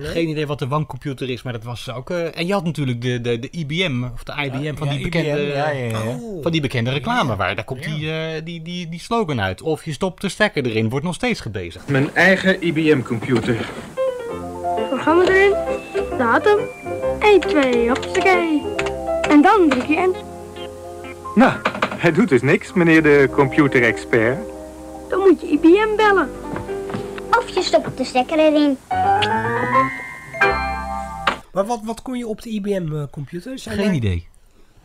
Geen 0.00 0.28
idee 0.28 0.46
wat 0.46 0.58
de 0.58 0.66
Wang-computer 0.68 1.30
is, 1.30 1.42
maar 1.42 1.52
dat 1.52 1.64
was 1.64 1.90
ook... 1.90 2.10
eh, 2.10 2.38
en 2.38 2.46
je 2.46 2.52
had 2.52 2.64
natuurlijk 2.64 3.00
de, 3.02 3.20
de, 3.20 3.38
de 3.38 3.50
IBM, 3.50 4.04
of 4.14 4.22
de 4.24 4.32
IBM, 4.32 4.76
van 4.76 4.86
ja, 4.86 4.92
die 4.92 5.05
bekende... 5.10 5.42
ja, 5.42 5.70
ja, 5.70 5.84
ja. 5.84 6.00
Oh. 6.06 6.42
Van 6.42 6.52
die 6.52 6.60
bekende 6.60 6.90
reclame 6.90 7.36
waar. 7.36 7.54
Daar 7.54 7.64
komt 7.64 7.82
die, 7.82 8.10
eh, 8.10 8.44
die, 8.44 8.62
die, 8.62 8.88
die 8.88 9.00
slogan 9.00 9.40
uit. 9.40 9.62
Of 9.62 9.84
je 9.84 9.92
stopt 9.92 10.20
de 10.20 10.28
stekker 10.28 10.66
erin, 10.66 10.88
wordt 10.88 11.04
nog 11.04 11.14
steeds 11.14 11.40
gebezigd. 11.40 11.88
Mijn 11.88 12.14
eigen 12.14 12.66
IBM-computer. 12.66 13.68
Programma 14.88 15.24
erin, 15.24 15.54
datum, 16.18 16.58
1, 17.20 17.40
2, 17.40 17.88
hoppakee. 17.88 18.62
En 19.28 19.42
dan 19.42 19.68
druk 19.68 19.86
je 19.86 19.96
enter. 19.96 20.22
Nou, 21.34 21.52
hij 21.96 22.12
doet 22.12 22.28
dus 22.28 22.42
niks, 22.42 22.72
meneer 22.72 23.02
de 23.02 23.28
computerexpert. 23.32 24.38
Dan 25.08 25.18
moet 25.18 25.40
je 25.40 25.46
IBM 25.46 25.96
bellen. 25.96 26.30
Of 27.38 27.48
je 27.48 27.62
stopt 27.62 27.96
de 27.96 28.04
stekker 28.04 28.38
erin. 28.38 28.78
Maar 31.52 31.66
wat, 31.66 31.80
wat 31.84 32.02
kon 32.02 32.18
je 32.18 32.26
op 32.26 32.42
de 32.42 32.50
IBM-computer? 32.50 33.58
Zijn 33.58 33.76
Geen 33.76 33.88
er 33.88 33.94
idee. 33.94 34.26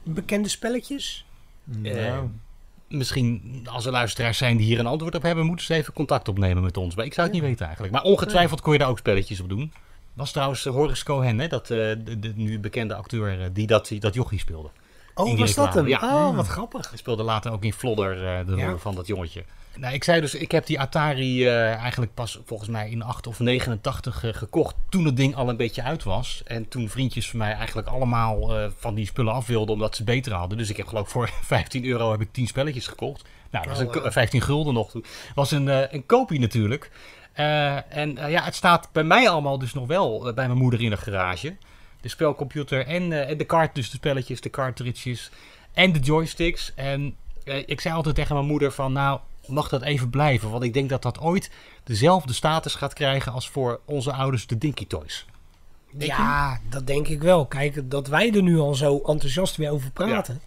Bekende 0.03 0.49
spelletjes? 0.49 1.25
Eh, 1.83 2.19
misschien 2.87 3.61
als 3.71 3.85
er 3.85 3.91
luisteraars 3.91 4.37
zijn 4.37 4.57
die 4.57 4.65
hier 4.65 4.79
een 4.79 4.85
antwoord 4.85 5.15
op 5.15 5.21
hebben, 5.21 5.45
moeten 5.45 5.65
ze 5.65 5.73
even 5.73 5.93
contact 5.93 6.27
opnemen 6.27 6.63
met 6.63 6.77
ons. 6.77 6.95
Maar 6.95 7.05
ik 7.05 7.13
zou 7.13 7.27
het 7.27 7.35
niet 7.35 7.45
weten 7.45 7.63
eigenlijk. 7.65 7.93
Maar 7.93 8.03
ongetwijfeld 8.03 8.61
kon 8.61 8.73
je 8.73 8.79
daar 8.79 8.89
ook 8.89 8.97
spelletjes 8.97 9.39
op 9.39 9.49
doen. 9.49 9.73
Was 10.13 10.31
trouwens 10.31 10.65
eh, 10.65 10.73
Horace 10.73 11.03
Cohen, 11.05 11.39
hè, 11.39 11.47
dat, 11.47 11.61
eh, 11.69 11.77
de, 11.77 12.19
de 12.19 12.33
nu 12.35 12.59
bekende 12.59 12.95
acteur, 12.95 13.53
die 13.53 13.67
dat, 13.67 13.87
die 13.87 13.99
dat 13.99 14.13
jochie 14.13 14.39
speelde. 14.39 14.69
Oh, 15.15 15.39
was 15.39 15.53
dat 15.53 15.73
hem? 15.73 15.87
Ja. 15.87 15.99
Oh, 16.27 16.35
wat 16.35 16.47
grappig. 16.47 16.89
Hij 16.89 16.97
speelde 16.97 17.23
later 17.23 17.51
ook 17.51 17.63
in 17.63 17.73
Flodder 17.73 18.11
eh, 18.27 18.45
de 18.45 18.55
Ja. 18.55 18.67
rol 18.69 18.77
van 18.77 18.95
dat 18.95 19.07
jongetje. 19.07 19.43
Nou, 19.75 19.93
ik 19.93 20.03
zei 20.03 20.21
dus, 20.21 20.35
ik 20.35 20.51
heb 20.51 20.65
die 20.65 20.79
Atari 20.79 21.45
eh, 21.47 21.73
eigenlijk 21.73 22.13
pas 22.13 22.39
volgens 22.45 22.69
mij 22.69 22.89
in 22.89 23.01
8 23.03 23.27
of 23.27 23.39
89 23.39 24.23
eh, 24.23 24.33
gekocht. 24.33 24.75
Toen 24.89 25.05
het 25.05 25.17
ding 25.17 25.35
al 25.35 25.49
een 25.49 25.57
beetje 25.57 25.83
uit 25.83 26.03
was. 26.03 26.41
En 26.45 26.67
toen 26.67 26.89
vriendjes 26.89 27.29
van 27.29 27.39
mij 27.39 27.53
eigenlijk 27.53 27.87
allemaal 27.87 28.57
eh, 28.57 28.67
van 28.77 28.95
die 28.95 29.05
spullen 29.05 29.33
af 29.33 29.47
wilden 29.47 29.73
omdat 29.73 29.95
ze 29.95 30.03
beter 30.03 30.33
hadden. 30.33 30.57
Dus 30.57 30.69
ik 30.69 30.77
heb 30.77 30.87
geloof 30.87 31.03
ik 31.05 31.11
voor 31.11 31.29
15 31.43 31.85
euro 31.85 32.11
heb 32.11 32.21
ik 32.21 32.31
10 32.31 32.47
spelletjes 32.47 32.87
gekocht. 32.87 33.23
Nou, 33.51 33.67
dat 33.67 33.77
was 33.77 33.87
Oh, 33.87 33.95
een, 33.95 34.01
wow. 34.01 34.11
15 34.11 34.41
gulden 34.41 34.73
nog. 34.73 34.91
toen. 34.91 35.05
was 35.35 35.51
een, 35.51 35.93
een 35.95 36.05
kopie 36.05 36.39
natuurlijk. 36.39 36.91
En 37.33 38.15
ja, 38.27 38.43
het 38.43 38.55
staat 38.55 38.89
bij 38.91 39.03
mij 39.03 39.29
allemaal 39.29 39.59
dus 39.59 39.73
nog 39.73 39.87
wel 39.87 40.33
bij 40.33 40.45
mijn 40.47 40.57
moeder 40.57 40.81
in 40.81 40.89
de 40.89 40.97
garage. 40.97 41.55
De 42.01 42.09
spelcomputer 42.09 42.85
en, 42.87 43.27
en 43.27 43.37
de 43.37 43.45
kaart, 43.45 43.75
dus 43.75 43.89
de 43.89 43.97
spelletjes, 43.97 44.41
de 44.41 44.49
cartridges 44.49 45.31
en 45.73 45.91
de 45.91 45.99
joysticks. 45.99 46.71
En 46.75 47.15
ik 47.65 47.81
zei 47.81 47.95
altijd 47.95 48.15
tegen 48.15 48.35
mijn 48.35 48.47
moeder 48.47 48.71
van, 48.71 48.93
nou, 48.93 49.19
mag 49.47 49.69
dat 49.69 49.81
even 49.81 50.09
blijven? 50.09 50.49
Want 50.49 50.63
ik 50.63 50.73
denk 50.73 50.89
dat 50.89 51.01
dat 51.01 51.19
ooit 51.19 51.51
dezelfde 51.83 52.33
status 52.33 52.75
gaat 52.75 52.93
krijgen 52.93 53.31
als 53.31 53.49
voor 53.49 53.79
onze 53.85 54.13
ouders 54.13 54.47
de 54.47 54.57
Dinky 54.57 54.87
Toys. 54.87 55.25
Denk 55.91 56.11
ja, 56.11 56.59
dat 56.69 56.87
denk 56.87 57.07
ik 57.07 57.21
wel. 57.21 57.45
Kijk, 57.45 57.89
dat 57.89 58.07
wij 58.07 58.33
er 58.33 58.43
nu 58.43 58.59
al 58.59 58.75
zo 58.75 58.97
enthousiast 58.97 59.55
weer 59.55 59.71
over 59.71 59.91
praten. 59.91 60.41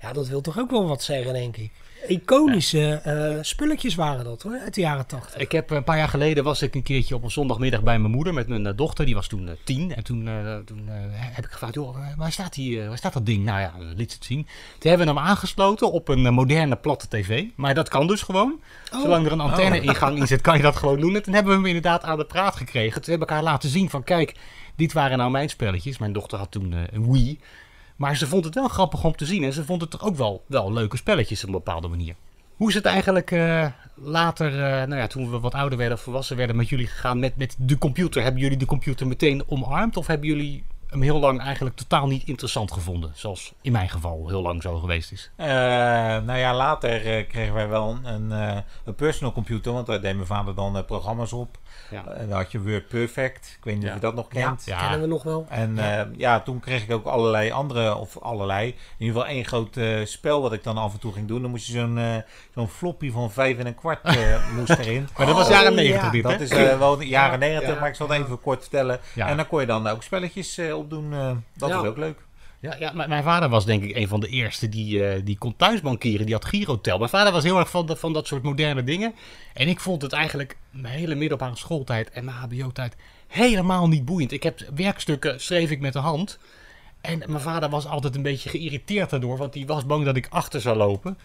Ja, 0.00 0.12
dat 0.12 0.28
wil 0.28 0.40
toch 0.40 0.58
ook 0.58 0.70
wel 0.70 0.86
wat 0.86 1.02
zeggen, 1.02 1.32
denk 1.32 1.56
ik. 1.56 1.72
Iconische 2.06 2.92
eh, 2.92 3.38
spulletjes 3.40 3.94
waren 3.94 4.24
dat 4.24 4.42
hoor, 4.42 4.58
uit 4.58 4.74
de 4.74 4.80
jaren 4.80 5.06
tachtig. 5.06 5.40
Ik 5.40 5.52
heb 5.52 5.70
een 5.70 5.84
paar 5.84 5.96
jaar 5.96 6.08
geleden 6.08 6.44
was 6.44 6.62
ik 6.62 6.74
een 6.74 6.82
keertje 6.82 7.14
op 7.14 7.22
een 7.22 7.30
zondagmiddag 7.30 7.82
bij 7.82 7.98
mijn 7.98 8.12
moeder 8.12 8.34
met 8.34 8.48
mijn 8.48 8.66
eh, 8.66 8.76
dochter. 8.76 9.04
Die 9.04 9.14
was 9.14 9.26
toen 9.26 9.48
eh, 9.48 9.54
tien. 9.64 9.94
En 9.94 10.04
toen, 10.04 10.28
toen 10.64 10.88
heb 11.16 11.44
ik 11.44 11.50
gevraagd, 11.50 11.74
joh, 11.74 11.96
waar, 12.16 12.32
staat 12.32 12.54
die, 12.54 12.82
waar 12.82 12.98
staat 12.98 13.12
dat 13.12 13.26
ding? 13.26 13.44
Nou 13.44 13.60
ja, 13.60 13.72
liet 13.96 14.10
ze 14.10 14.16
het 14.16 14.26
zien. 14.26 14.46
Toen 14.78 14.90
hebben 14.90 15.06
we 15.06 15.12
hem 15.12 15.22
aangesloten 15.22 15.92
op 15.92 16.08
een 16.08 16.34
moderne 16.34 16.76
platte 16.76 17.08
tv. 17.08 17.44
Maar 17.54 17.74
dat 17.74 17.88
kan 17.88 18.06
dus 18.06 18.22
gewoon. 18.22 18.60
Oh. 18.92 19.00
Zolang 19.00 19.26
er 19.26 19.32
een 19.32 19.40
antenne-ingang 19.40 20.18
in 20.18 20.26
zit, 20.26 20.40
kan 20.40 20.56
je 20.56 20.62
dat 20.62 20.76
gewoon 20.76 21.00
doen. 21.00 21.14
En 21.14 21.22
toen 21.22 21.34
hebben 21.34 21.52
we 21.52 21.58
hem 21.58 21.66
inderdaad 21.66 22.02
aan 22.02 22.18
de 22.18 22.26
praat 22.26 22.56
gekregen. 22.56 23.02
Toen 23.02 23.12
heb 23.12 23.22
ik 23.22 23.30
haar 23.30 23.42
laten 23.42 23.68
zien 23.68 23.90
van, 23.90 24.04
kijk, 24.04 24.34
dit 24.76 24.92
waren 24.92 25.18
nou 25.18 25.30
mijn 25.30 25.48
spelletjes. 25.48 25.98
Mijn 25.98 26.12
dochter 26.12 26.38
had 26.38 26.50
toen 26.50 26.74
een 26.92 27.12
Wii. 27.12 27.38
Maar 27.98 28.16
ze 28.16 28.26
vond 28.26 28.44
het 28.44 28.54
wel 28.54 28.68
grappig 28.68 29.04
om 29.04 29.16
te 29.16 29.26
zien. 29.26 29.44
En 29.44 29.52
ze 29.52 29.64
vond 29.64 29.80
het 29.80 29.90
toch 29.90 30.02
ook 30.04 30.16
wel, 30.16 30.44
wel 30.46 30.72
leuke 30.72 30.96
spelletjes 30.96 31.40
op 31.40 31.46
een 31.46 31.54
bepaalde 31.54 31.88
manier. 31.88 32.14
Hoe 32.56 32.68
is 32.68 32.74
het 32.74 32.84
eigenlijk 32.84 33.30
eh, 33.30 33.66
later, 33.94 34.52
eh, 34.52 34.86
nou 34.86 34.96
ja, 34.96 35.06
toen 35.06 35.30
we 35.30 35.40
wat 35.40 35.54
ouder 35.54 35.78
werden, 35.78 35.98
volwassen 35.98 36.36
werden, 36.36 36.56
met 36.56 36.68
jullie 36.68 36.86
gegaan 36.86 37.18
met, 37.18 37.36
met 37.36 37.56
de 37.58 37.78
computer? 37.78 38.22
Hebben 38.22 38.42
jullie 38.42 38.56
de 38.56 38.66
computer 38.66 39.06
meteen 39.06 39.42
omarmd? 39.46 39.96
Of 39.96 40.06
hebben 40.06 40.28
jullie 40.28 40.64
hem 40.88 41.02
heel 41.02 41.18
lang 41.18 41.40
eigenlijk 41.40 41.76
totaal 41.76 42.06
niet 42.06 42.24
interessant 42.26 42.72
gevonden? 42.72 43.10
Zoals 43.14 43.52
in 43.60 43.72
mijn 43.72 43.88
geval 43.88 44.28
heel 44.28 44.42
lang 44.42 44.62
zo 44.62 44.78
geweest 44.78 45.12
is. 45.12 45.30
Eh, 45.36 45.46
nou 45.48 46.36
ja, 46.38 46.54
later 46.54 47.06
eh, 47.16 47.28
kregen 47.28 47.54
wij 47.54 47.68
wel 47.68 47.98
een, 48.04 48.32
eh, 48.32 48.56
een 48.84 48.94
personal 48.94 49.32
computer, 49.32 49.72
want 49.72 49.86
daar 49.86 50.00
deed 50.00 50.14
mijn 50.14 50.26
vader 50.26 50.54
dan 50.54 50.84
programma's 50.84 51.32
op. 51.32 51.58
Ja. 51.90 52.04
Eh, 52.06 52.28
dan 52.28 52.36
had 52.38 52.52
je 52.52 52.62
Word 52.62 52.88
Perfect, 52.88 53.54
ik 53.58 53.64
weet 53.64 53.74
niet 53.74 53.82
Ja. 53.82 53.88
of 53.88 53.94
je 53.94 54.00
dat 54.00 54.14
nog 54.14 54.26
Ja, 54.32 54.46
kent. 54.46 54.64
kennen 54.64 55.00
we 55.00 55.06
nog 55.06 55.22
wel. 55.22 55.46
En 55.48 55.76
Ja. 55.76 55.94
ja. 55.96 56.08
ja, 56.16 56.40
toen 56.40 56.60
kreeg 56.60 56.82
ik 56.82 56.90
ook 56.92 57.04
allerlei 57.06 57.50
andere, 57.50 57.94
of 57.96 58.18
allerlei, 58.18 58.68
in 58.68 58.74
ieder 58.98 59.14
geval 59.16 59.30
één 59.34 59.44
groot 59.44 59.76
eh, 59.76 60.04
spel 60.04 60.42
wat 60.42 60.52
ik 60.52 60.62
dan 60.64 60.78
af 60.78 60.92
en 60.92 60.98
toe 60.98 61.12
ging 61.12 61.28
doen. 61.28 61.42
Dan 61.42 61.50
moest 61.50 61.66
je 61.66 61.72
zo'n 61.72 61.98
eh, 61.98 62.16
zo'n 62.54 62.68
floppy 62.68 63.10
van 63.10 63.30
vijf 63.30 63.58
en 63.58 63.66
een 63.66 63.74
kwart 63.74 64.00
moest 64.56 64.70
erin. 64.78 65.08
Maar 65.16 65.26
dat 65.26 65.36
was 65.36 65.48
jaren 65.48 65.74
90 65.74 66.10
dit, 66.10 66.22
Dat 66.22 66.32
hè? 66.32 66.38
is 66.42 66.50
eh, 66.50 66.78
wel 66.78 66.96
de 66.96 67.06
jaren 67.08 67.32
Ja, 67.40 67.46
90, 67.46 67.68
ja, 67.74 67.80
maar 67.80 67.88
ik 67.88 67.94
zal 67.94 68.08
het 68.08 68.22
even 68.22 68.40
kort 68.40 68.60
vertellen. 68.60 69.00
Ja. 69.14 69.26
En 69.28 69.36
dan 69.36 69.46
kon 69.46 69.60
je 69.60 69.66
dan 69.66 69.86
ook 69.86 70.02
spelletjes 70.02 70.58
eh, 70.58 70.76
opdoen. 70.78 71.12
eh, 71.12 71.36
dat 71.56 71.68
Ja. 71.68 71.76
was 71.76 71.86
ook 71.86 71.96
leuk. 71.96 72.26
Ja, 72.60 72.76
ja 72.78 72.92
mijn, 73.06 73.22
vader 73.22 73.48
was 73.48 73.64
denk 73.64 73.82
ik 73.82 73.96
een 73.96 74.08
van 74.08 74.20
de 74.20 74.28
eerste 74.28 74.68
die, 74.68 75.04
eh, 75.06 75.20
die 75.24 75.38
kon 75.38 75.56
thuisbankieren. 75.56 76.26
Die 76.26 76.34
had 76.34 76.44
Girotel. 76.44 76.98
Mijn 76.98 77.10
vader 77.10 77.32
was 77.32 77.42
heel 77.44 77.58
erg 77.58 77.70
van, 77.70 77.86
de- 77.86 77.96
van 77.96 78.12
dat 78.12 78.26
soort 78.26 78.42
moderne 78.42 78.84
dingen. 78.84 79.14
En 79.54 79.68
ik 79.68 79.80
vond 79.80 80.02
het 80.02 80.12
eigenlijk 80.12 80.56
mijn 80.70 80.94
hele 80.98 81.14
middelbare 81.14 81.56
schooltijd 81.56 82.10
en 82.10 82.24
mijn 82.24 82.36
hbo-tijd 82.36 82.96
helemaal 83.26 83.88
niet 83.88 84.04
boeiend. 84.04 84.32
Ik 84.32 84.42
heb 84.42 84.58
werkstukken, 84.74 85.40
schreef 85.40 85.70
ik 85.70 85.80
met 85.80 85.92
de 85.92 85.98
hand. 85.98 86.38
En 87.00 87.18
mijn 87.26 87.40
vader 87.40 87.68
was 87.68 87.86
altijd 87.86 88.16
een 88.16 88.22
beetje 88.22 88.48
geïrriteerd 88.48 89.10
daardoor. 89.10 89.36
Want 89.36 89.52
die 89.52 89.66
was 89.66 89.86
bang 89.86 90.04
dat 90.04 90.16
ik 90.16 90.26
achter 90.30 90.60
zou 90.60 90.76
lopen. 90.76 91.18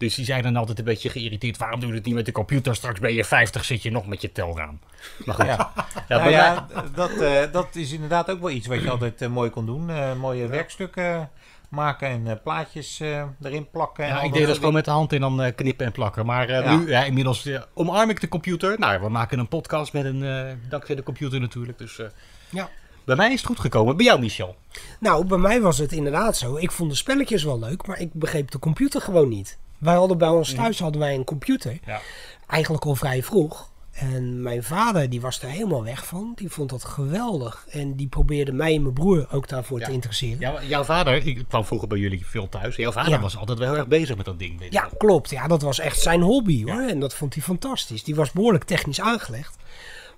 Dus 0.00 0.14
die 0.14 0.24
zei 0.24 0.42
dan 0.42 0.56
altijd 0.56 0.78
een 0.78 0.84
beetje 0.84 1.08
geïrriteerd. 1.10 1.56
Waarom 1.56 1.80
doe 1.80 1.88
je 1.88 1.94
het 1.94 2.04
niet 2.04 2.14
met 2.14 2.26
de 2.26 2.32
computer? 2.32 2.74
Straks 2.74 3.00
ben 3.00 3.14
je 3.14 3.24
50, 3.24 3.64
zit 3.64 3.82
je 3.82 3.90
nog 3.90 4.06
met 4.06 4.20
je 4.20 4.32
telraam. 4.32 4.78
Maar 5.24 5.34
goed. 5.34 5.44
Ja, 5.46 5.72
Ja, 6.08 6.66
Nou 6.74 6.86
dat, 6.94 7.10
eh, 7.10 7.52
dat 7.52 7.74
is 7.76 7.92
inderdaad 7.92 8.30
ook 8.30 8.40
wel 8.40 8.50
iets 8.50 8.66
wat 8.66 8.82
je 8.82 8.90
altijd 9.00 9.22
eh, 9.22 9.28
mooi 9.28 9.50
kon 9.50 9.66
doen. 9.66 9.90
Eh, 9.90 10.14
mooie 10.14 10.46
werkstukken 10.46 11.30
maken 11.68 12.08
en 12.08 12.26
eh, 12.26 12.36
plaatjes 12.42 13.00
eh, 13.00 13.22
erin 13.42 13.70
plakken. 13.70 14.04
en 14.04 14.10
Ja, 14.10 14.20
ik 14.22 14.32
deed 14.32 14.46
dat 14.46 14.56
gewoon 14.56 14.72
met 14.72 14.84
de 14.84 14.90
hand 14.90 15.12
en 15.12 15.20
dan 15.20 15.42
eh, 15.42 15.54
knippen 15.54 15.86
en 15.86 15.92
plakken. 15.92 16.26
Maar 16.26 16.48
eh, 16.48 16.64
Ja. 16.64 16.76
nu, 16.76 16.88
ja, 16.90 17.04
inmiddels 17.04 17.46
eh, 17.46 17.60
omarm 17.74 18.10
ik 18.10 18.20
de 18.20 18.28
computer. 18.28 18.78
Nou, 18.78 19.00
we 19.00 19.08
maken 19.08 19.38
een 19.38 19.48
podcast 19.48 19.92
met 19.92 20.04
een, 20.04 20.22
eh, 20.24 20.52
dankzij 20.68 20.94
de 20.94 21.02
computer 21.02 21.40
natuurlijk. 21.40 21.78
Dus 21.78 21.98
eh, 21.98 22.06
Ja. 22.50 22.68
bij 23.04 23.16
mij 23.16 23.26
is 23.32 23.36
het 23.38 23.46
goed 23.46 23.60
gekomen. 23.60 23.96
Bij 23.96 24.04
jou, 24.06 24.20
Michel? 24.20 24.56
Nou, 25.00 25.24
bij 25.26 25.38
mij 25.38 25.60
was 25.60 25.78
het 25.78 25.92
inderdaad 25.92 26.36
zo. 26.36 26.56
Ik 26.56 26.70
vond 26.70 26.90
de 26.90 26.96
spelletjes 26.96 27.42
wel 27.44 27.58
leuk, 27.58 27.86
maar 27.86 27.98
ik 28.00 28.12
begreep 28.12 28.50
de 28.50 28.58
computer 28.58 29.00
gewoon 29.00 29.28
niet. 29.28 29.58
Wij 29.80 29.94
hadden 29.94 30.18
bij 30.18 30.28
ons 30.28 30.54
thuis 30.54 30.78
hadden 30.80 31.00
wij 31.00 31.14
een 31.14 31.24
computer. 31.24 31.78
Ja. 31.86 32.00
Eigenlijk 32.46 32.84
al 32.84 32.94
vrij 32.94 33.22
vroeg. 33.22 33.68
En 33.92 34.42
mijn 34.42 34.62
vader 34.62 35.10
die 35.10 35.20
was 35.20 35.42
er 35.42 35.48
helemaal 35.48 35.84
weg 35.84 36.06
van. 36.06 36.32
Die 36.34 36.50
vond 36.50 36.70
dat 36.70 36.84
geweldig. 36.84 37.66
En 37.70 37.96
die 37.96 38.06
probeerde 38.08 38.52
mij 38.52 38.74
en 38.74 38.82
mijn 38.82 38.94
broer 38.94 39.26
ook 39.32 39.48
daarvoor 39.48 39.80
te 39.80 39.92
interesseren. 39.92 40.40
Ja, 40.40 40.62
jouw 40.62 40.84
vader, 40.84 41.26
ik 41.26 41.44
kwam 41.48 41.64
vroeger 41.64 41.88
bij 41.88 41.98
jullie 41.98 42.26
veel 42.26 42.48
thuis. 42.48 42.76
Jouw 42.76 42.92
vader 42.92 43.10
Ja. 43.10 43.20
was 43.20 43.36
altijd 43.36 43.58
wel 43.58 43.68
heel 43.68 43.76
erg 43.78 43.88
bezig 43.88 44.16
met 44.16 44.24
dat 44.24 44.38
ding. 44.38 44.66
Ja, 44.70 44.88
klopt. 44.98 45.30
Ja, 45.30 45.46
dat 45.46 45.62
was 45.62 45.78
echt 45.78 46.00
zijn 46.00 46.20
hobby 46.22 46.64
hoor. 46.64 46.80
En 46.88 47.00
dat 47.00 47.14
vond 47.14 47.34
hij 47.34 47.42
fantastisch. 47.42 48.04
Die 48.04 48.14
was 48.14 48.32
behoorlijk 48.32 48.64
technisch 48.64 49.00
aangelegd. 49.00 49.56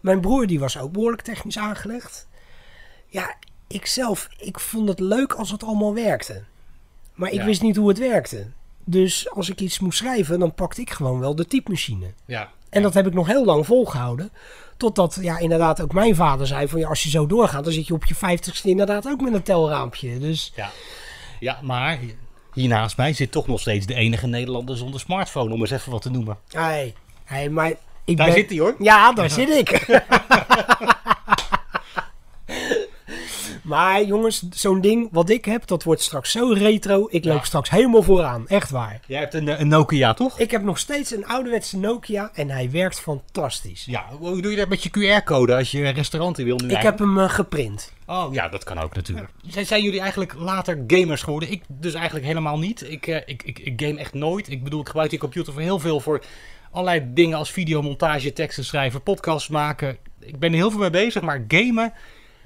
Mijn 0.01 0.21
broer 0.21 0.47
die 0.47 0.61
was 0.61 0.79
ook 0.79 0.93
behoorlijk 0.93 1.23
technisch 1.23 1.59
aangelegd. 1.59 2.29
Ja, 3.07 3.35
ik 3.67 3.87
zelf, 3.87 4.29
ik 4.39 4.61
vond 4.61 4.89
het 4.89 5.01
leuk 5.01 5.33
als 5.33 5.51
het 5.51 5.65
allemaal 5.65 5.95
werkte. 5.95 6.43
Maar 7.15 7.31
ik 7.31 7.43
wist 7.43 7.63
niet 7.63 7.77
hoe 7.77 7.89
het 7.89 7.99
werkte. 7.99 8.47
Dus 8.85 9.31
als 9.31 9.49
ik 9.51 9.61
iets 9.61 9.79
moest 9.79 9.99
schrijven, 9.99 10.39
dan 10.39 10.55
pakte 10.55 10.81
ik 10.81 10.91
gewoon 10.91 11.19
wel 11.21 11.35
de 11.35 11.47
typemachine. 11.47 12.07
Ja. 12.27 12.49
En 12.71 12.83
dat 12.83 12.95
heb 12.95 13.07
ik 13.07 13.15
nog 13.15 13.27
heel 13.27 13.45
lang 13.45 13.67
volgehouden. 13.67 14.31
Totdat 14.77 15.19
ja, 15.21 15.39
inderdaad 15.39 15.81
ook 15.83 15.93
mijn 15.93 16.15
vader 16.15 16.47
zei 16.47 16.69
van 16.69 16.81
ja, 16.81 16.89
als 16.89 17.03
je 17.03 17.11
zo 17.11 17.27
doorgaat, 17.27 17.65
dan 17.65 17.73
zit 17.73 17.87
je 17.87 17.95
op 17.95 18.05
je 18.05 18.15
vijftigste 18.15 18.69
inderdaad 18.69 19.07
ook 19.09 19.21
met 19.21 19.33
een 19.35 19.43
telraampje. 19.43 20.19
Dus 20.19 20.53
Ja. 20.57 20.71
ja, 21.41 21.59
maar 21.63 21.99
hier 22.55 22.69
naast 22.69 22.97
mij 22.97 23.13
zit 23.13 23.31
toch 23.33 23.47
nog 23.47 23.61
steeds 23.61 23.87
de 23.87 23.95
enige 23.95 24.27
Nederlander 24.27 24.77
zonder 24.77 25.01
smartphone. 25.01 25.53
Om 25.55 25.61
eens 25.61 25.71
even 25.71 25.93
wat 25.93 26.03
te 26.03 26.11
noemen. 26.11 26.39
hey, 26.53 26.95
hey, 27.25 27.49
maar 27.49 27.73
ik 28.05 28.17
Daar 28.17 28.27
ben- 28.27 28.35
zit 28.37 28.49
hij 28.51 28.59
hoor. 28.59 28.75
Ja, 28.79 29.13
daar 29.13 29.31
zit 29.31 29.49
ik. 29.49 29.71
Maar 33.63 34.05
jongens, 34.05 34.49
zo'n 34.51 34.81
ding 34.81 35.09
wat 35.13 35.31
ik 35.31 35.45
heb, 35.45 35.67
dat 35.67 35.83
wordt 35.83 36.01
straks 36.01 36.31
zo 36.31 36.53
retro. 36.53 37.07
Ik 37.11 37.25
loop 37.25 37.45
straks 37.45 37.71
helemaal 37.71 38.03
vooraan. 38.03 38.49
Echt 38.49 38.71
waar. 38.71 39.01
Jij 39.07 39.21
hebt 39.21 39.35
een, 39.35 39.61
een 39.61 39.69
Nokia, 39.69 40.15
toch? 40.15 40.39
Ik 40.39 40.51
heb 40.51 40.63
nog 40.63 40.79
steeds 40.79 41.15
een 41.15 41.27
ouderwetse 41.27 41.79
Nokia 41.79 42.31
en 42.35 42.51
hij 42.51 42.71
werkt 42.71 43.01
fantastisch. 43.01 43.85
Ja, 43.85 44.05
hoe 44.19 44.43
doe 44.43 44.51
je 44.51 44.57
dat 44.57 44.69
met 44.69 44.83
je 44.83 44.91
QR-code 44.91 45.57
als 45.57 45.71
je 45.71 45.89
restauranten 45.89 46.45
wil 46.45 46.57
nu? 46.57 46.69
Ik 46.69 46.83
heb 46.83 46.99
hem 46.99 47.19
eh, 47.19 47.29
geprint. 47.29 47.93
Oh 48.07 48.35
ja, 48.35 48.49
dat 48.49 48.65
kan 48.65 48.79
ook 48.79 48.95
natuurlijk. 48.95 49.29
Zijn, 49.47 49.67
zijn 49.67 49.83
jullie 49.83 50.01
eigenlijk 50.01 50.35
later 50.35 50.85
gamers 50.87 51.23
geworden? 51.23 51.51
Ik 51.51 51.63
dus 51.69 51.95
eigenlijk 51.95 52.27
helemaal 52.27 52.59
niet. 52.59 52.91
Ik, 52.91 53.07
eh, 53.07 53.17
ik, 53.27 53.43
ik, 53.43 53.59
ik 53.59 53.83
game 53.83 53.99
echt 53.99 54.15
nooit. 54.15 54.51
Ik 54.51 54.63
bedoel, 54.63 54.81
ik 54.81 54.87
gebruik 54.87 55.11
die 55.11 55.19
computer 55.19 55.53
voor 55.53 55.63
heel 55.63 55.79
veel 55.79 56.01
voor 56.01 56.23
allerlei 56.71 57.07
dingen 57.15 57.39
als 57.39 57.51
videomontage, 57.51 58.33
teksten 58.33 58.65
schrijven, 58.65 59.03
podcasts 59.03 59.49
maken. 59.49 59.97
Ik 60.21 60.39
ben 60.39 60.51
er 60.51 60.57
heel 60.57 60.71
veel 60.71 60.81
mee 60.81 60.91
bezig, 60.91 61.23
maar 61.23 61.45
gamen... 61.49 61.93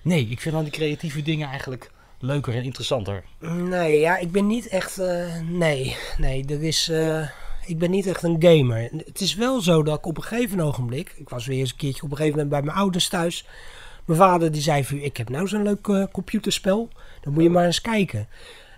Nee, 0.07 0.27
ik 0.29 0.41
vind 0.41 0.55
dan 0.55 0.65
die 0.65 0.73
creatieve 0.73 1.23
dingen 1.23 1.49
eigenlijk 1.49 1.91
leuker 2.21 2.55
en 2.55 2.63
interessanter. 2.63 3.25
Nee, 3.41 4.01
ja, 4.01 4.17
ik 4.19 4.31
ben 4.33 4.47
niet 4.47 4.69
echt. 4.69 4.99
eh, 4.99 5.41
nee, 5.49 5.97
nee, 6.19 6.45
er 6.45 6.63
is. 6.63 6.89
eh, 6.89 7.29
ik 7.67 7.79
ben 7.79 7.91
niet 7.91 8.07
echt 8.07 8.23
een 8.23 8.37
gamer. 8.39 8.91
Het 9.07 9.21
is 9.21 9.35
wel 9.35 9.61
zo 9.61 9.83
dat 9.83 9.99
ik 9.99 10.07
op 10.07 10.17
een 10.17 10.23
gegeven 10.23 10.61
ogenblik. 10.61 11.13
Ik 11.17 11.29
was 11.29 11.47
weer 11.47 11.59
eens 11.59 11.71
een 11.71 11.77
keertje 11.77 12.03
op 12.03 12.11
een 12.11 12.17
gegeven 12.17 12.39
moment 12.39 12.55
bij 12.55 12.63
mijn 12.63 12.77
ouders 12.79 13.09
thuis. 13.09 13.47
Mijn 14.05 14.19
vader 14.19 14.53
die 14.53 14.63
zei: 14.63 14.87
Ik 15.01 15.17
heb 15.17 15.29
nou 15.29 15.49
zo'n 15.49 15.63
leuk 15.63 15.87
eh, 15.89 16.05
computerspel. 16.13 16.89
Dan 17.21 17.33
moet 17.33 17.43
je 17.43 17.51
maar 17.51 17.65
eens 17.67 17.81
kijken. 17.81 18.29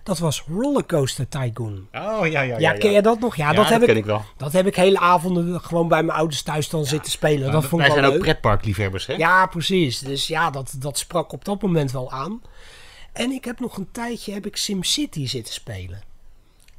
Dat 0.08 0.18
was 0.18 0.44
Rollercoaster 0.48 1.28
Tycoon. 1.28 1.88
Oh 1.92 2.26
ja, 2.26 2.40
ja, 2.40 2.58
Ja, 2.58 2.72
ken 2.72 2.90
je 2.92 3.02
dat 3.02 3.20
nog? 3.20 3.36
Ja, 3.36 3.50
Ja, 3.50 3.56
dat, 3.56 3.64
heb 3.68 3.72
dat 3.80 3.80
ik, 3.82 3.86
ken 3.88 3.96
ik 3.96 4.04
wel. 4.04 4.22
Dat 4.36 4.52
heb 4.52 4.66
ik 4.66 4.76
hele 4.76 4.98
avonden 4.98 5.60
gewoon 5.60 5.88
bij 5.88 6.02
mijn 6.02 6.18
ouders 6.18 6.42
thuis 6.42 6.68
dan 6.68 6.84
zitten 6.84 7.10
spelen. 7.12 7.52
dat 7.52 7.64
vond 7.64 7.64
ik 7.64 7.78
Wij 7.78 7.86
wel 7.88 7.96
zijn 7.96 8.04
ook 8.06 8.12
leuk. 8.12 8.20
pretparkliefhebbers, 8.22 9.06
hè? 9.06 9.12
Ja, 9.14 9.46
precies. 9.46 9.98
Dus 9.98 10.26
ja, 10.26 10.50
dat, 10.50 10.74
dat 10.78 10.98
sprak 10.98 11.32
op 11.32 11.44
dat 11.44 11.62
moment 11.62 11.92
wel 11.92 12.10
aan. 12.10 12.42
En 13.12 13.30
ik 13.30 13.44
heb 13.44 13.60
nog 13.60 13.76
een 13.76 13.88
tijdje 13.92 14.32
heb 14.32 14.46
ik 14.46 14.56
SimCity 14.56 15.26
zitten 15.26 15.54
spelen. 15.54 16.02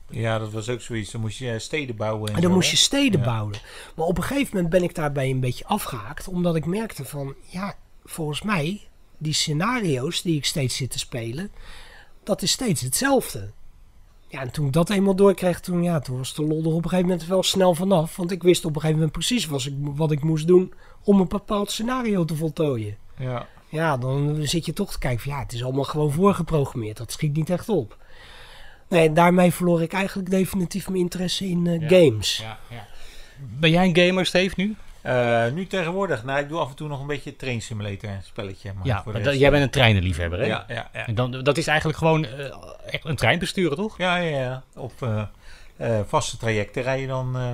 Ja, 0.09 0.39
dat 0.39 0.51
was 0.51 0.69
ook 0.69 0.81
zoiets. 0.81 1.11
Dan 1.11 1.21
moest 1.21 1.37
je 1.37 1.51
eh, 1.51 1.59
steden 1.59 1.95
bouwen. 1.95 2.29
En, 2.29 2.35
En 2.35 2.41
dan 2.41 2.49
zo, 2.49 2.55
moest 2.55 2.69
je 2.71 2.77
steden 2.77 3.19
Ja. 3.19 3.25
bouwen. 3.25 3.55
Maar 3.95 4.05
op 4.05 4.17
een 4.17 4.23
gegeven 4.23 4.49
moment 4.55 4.69
ben 4.73 4.83
ik 4.83 4.95
daarbij 4.95 5.29
een 5.29 5.39
beetje 5.39 5.65
afgehaakt. 5.65 6.27
Omdat 6.27 6.55
ik 6.55 6.65
merkte 6.65 7.05
van, 7.05 7.33
ja, 7.45 7.75
volgens 8.05 8.41
mij, 8.41 8.81
die 9.17 9.33
scenario's 9.33 10.21
die 10.21 10.35
ik 10.37 10.45
steeds 10.45 10.75
zit 10.75 10.91
te 10.91 10.99
spelen, 10.99 11.51
dat 12.23 12.41
is 12.41 12.51
steeds 12.51 12.81
hetzelfde. 12.81 13.51
Ja, 14.27 14.41
en 14.41 14.51
toen 14.51 14.65
ik 14.65 14.73
dat 14.73 14.89
eenmaal 14.89 15.15
doorkreeg, 15.15 15.59
toen, 15.59 15.83
ja, 15.83 15.99
toen 15.99 16.17
was 16.17 16.33
de 16.35 16.43
lol 16.43 16.63
er 16.63 16.67
op 16.67 16.83
een 16.83 16.89
gegeven 16.89 17.09
moment 17.09 17.27
wel 17.27 17.43
snel 17.43 17.75
vanaf. 17.75 18.15
Want 18.15 18.31
ik 18.31 18.43
wist 18.43 18.65
op 18.65 18.75
een 18.75 18.81
gegeven 18.81 18.95
moment 18.95 19.11
precies 19.11 19.45
wat 19.45 19.65
ik, 19.65 19.73
wat 19.79 20.11
ik 20.11 20.23
moest 20.23 20.47
doen 20.47 20.73
om 21.03 21.19
een 21.19 21.27
bepaald 21.27 21.71
scenario 21.71 22.25
te 22.25 22.35
voltooien. 22.35 22.97
Ja. 23.17 23.47
Ja, 23.69 23.97
dan 23.97 24.37
zit 24.41 24.65
je 24.65 24.73
toch 24.73 24.91
te 24.91 24.99
kijken 24.99 25.19
van 25.19 25.31
ja, 25.31 25.39
het 25.39 25.53
is 25.53 25.63
allemaal 25.63 25.83
gewoon 25.83 26.11
voorgeprogrammeerd. 26.11 26.97
Dat 26.97 27.11
schiet 27.11 27.35
niet 27.35 27.49
echt 27.49 27.69
op. 27.69 27.97
Nee, 28.87 29.13
daarmee 29.13 29.51
verloor 29.51 29.81
ik 29.81 29.93
eigenlijk 29.93 30.29
definitief 30.29 30.87
mijn 30.89 31.01
interesse 31.01 31.47
in 31.47 31.67
eh, 31.67 31.89
games. 31.89 32.37
Ja, 32.37 32.59
ja. 32.69 32.87
Ben 33.59 33.69
jij 33.69 33.85
een 33.85 33.97
gamer, 34.07 34.25
Steve, 34.25 34.53
nu? 34.57 34.75
Eh, 35.09 35.51
nu 35.53 35.67
tegenwoordig, 35.67 36.23
nou, 36.23 36.39
ik 36.39 36.49
doe 36.49 36.59
af 36.59 36.69
en 36.69 36.75
toe 36.75 36.87
nog 36.87 37.01
een 37.01 37.07
beetje 37.07 37.35
train 37.35 37.61
simulator 37.61 38.09
spelletje. 38.23 38.73
Maar 38.73 38.85
Ja, 38.85 38.95
voor 38.95 39.03
de 39.03 39.11
maar 39.11 39.17
rest, 39.17 39.31
dat- 39.31 39.39
jij 39.41 39.51
bent 39.51 39.63
een 39.63 39.69
treinenliefhebber, 39.69 40.39
hè? 40.39 40.45
Ja, 40.45 40.65
ja, 40.67 40.89
ja. 40.93 41.07
En 41.07 41.15
dan, 41.15 41.31
dat 41.43 41.57
is 41.57 41.67
eigenlijk 41.67 41.97
gewoon 41.97 42.25
eh, 42.25 42.45
echt 42.85 43.05
een 43.05 43.15
trein 43.15 43.39
besturen, 43.39 43.77
toch? 43.77 43.97
Ja, 43.97 44.15
ja, 44.15 44.39
ja. 44.39 44.63
Op 44.75 44.93
eh, 44.99 45.21
eh, 45.77 45.99
vaste 46.07 46.37
trajecten 46.37 46.81
rij 46.83 47.01
je 47.01 47.07
dan. 47.07 47.35
eh, 47.35 47.51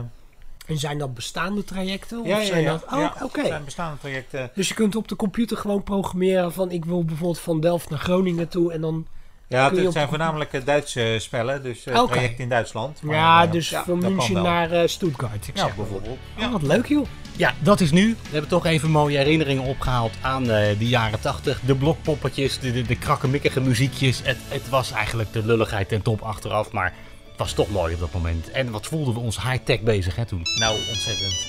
En 0.67 0.77
zijn 0.77 0.97
dat 0.97 1.13
bestaande 1.13 1.63
trajecten? 1.63 2.19
Of 2.19 2.27
ja, 2.27 2.37
ja, 2.39 2.45
zijn 2.45 2.61
ja. 2.63 2.71
dat... 2.71 2.83
Oh, 2.85 2.99
Ja, 2.99 3.13
oké. 3.23 3.39
het 3.39 3.47
zijn 3.47 3.65
bestaande 3.65 3.97
trajecten. 3.99 4.49
Dus 4.55 4.67
je 4.67 4.73
kunt 4.73 4.95
op 4.95 5.07
de 5.07 5.15
computer 5.15 5.57
gewoon 5.57 5.83
programmeren 5.83 6.53
van 6.53 6.71
ik 6.71 6.85
wil 6.85 7.05
bijvoorbeeld 7.05 7.39
van 7.39 7.59
Delft 7.59 7.89
naar 7.89 7.99
Groningen 7.99 8.47
toe 8.47 8.73
en 8.73 8.81
dan... 8.81 9.07
Ja, 9.47 9.69
het 9.71 9.86
op 9.86 9.91
zijn 9.91 10.08
voornamelijk 10.08 10.53
eh, 10.53 10.62
Duitse 10.65 11.15
spellen, 11.19 11.63
dus 11.63 11.86
eh 11.86 12.01
Oké. 12.01 12.12
trajecten 12.12 12.43
in 12.43 12.49
Duitsland. 12.49 13.01
Maar, 13.01 13.15
ja, 13.15 13.43
eh, 13.45 13.51
dus 13.51 13.69
ja, 13.69 13.84
van 13.84 13.97
München 13.99 14.41
naar 14.41 14.71
eh, 14.71 14.88
Stuttgart. 14.88 15.47
Ik 15.47 15.55
Ja, 15.58 15.62
zeg 15.65 15.75
maar. 15.75 15.86
bijvoorbeeld. 15.86 16.17
Oh, 16.39 16.51
wat 16.51 16.62
leuk 16.62 16.86
joh. 16.86 17.05
Ja, 17.38 17.53
dat 17.60 17.79
is 17.79 17.91
nu. 17.91 18.10
We 18.21 18.29
hebben 18.31 18.49
toch 18.49 18.65
even 18.65 18.89
mooie 18.91 19.17
herinneringen 19.17 19.63
opgehaald 19.63 20.12
aan 20.21 20.49
eh 20.49 20.79
de 20.79 20.88
jaren 20.88 21.19
80. 21.19 21.60
De 21.65 21.75
blokpoppetjes, 21.75 22.60
de, 22.60 22.71
de, 22.71 22.81
de 22.81 22.95
krakkemikkige 22.97 23.62
muziekjes. 23.62 24.21
Het, 24.23 24.38
het 24.47 24.69
was 24.69 24.91
eigenlijk 24.91 25.34
de 25.34 25.45
lulligheid 25.45 25.88
ten 25.89 26.01
top 26.01 26.21
achteraf, 26.21 26.71
maar 26.71 26.93
het 27.29 27.38
was 27.38 27.53
toch 27.53 27.69
mooi 27.69 27.93
op 27.93 27.99
dat 27.99 28.13
moment. 28.13 28.51
En 28.51 28.71
wat 28.71 28.86
voelden 28.88 29.13
we 29.13 29.19
ons 29.19 29.41
high-tech 29.41 29.81
bezig 29.81 30.15
hè, 30.15 30.25
toen. 30.25 30.41
Nou, 30.60 30.75
ontzettend. 30.89 31.47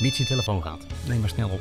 Miets 0.00 0.18
je 0.18 0.24
telefoon 0.24 0.62
gaat. 0.62 0.86
Neem 1.06 1.20
maar 1.20 1.28
snel 1.28 1.48
op. 1.48 1.60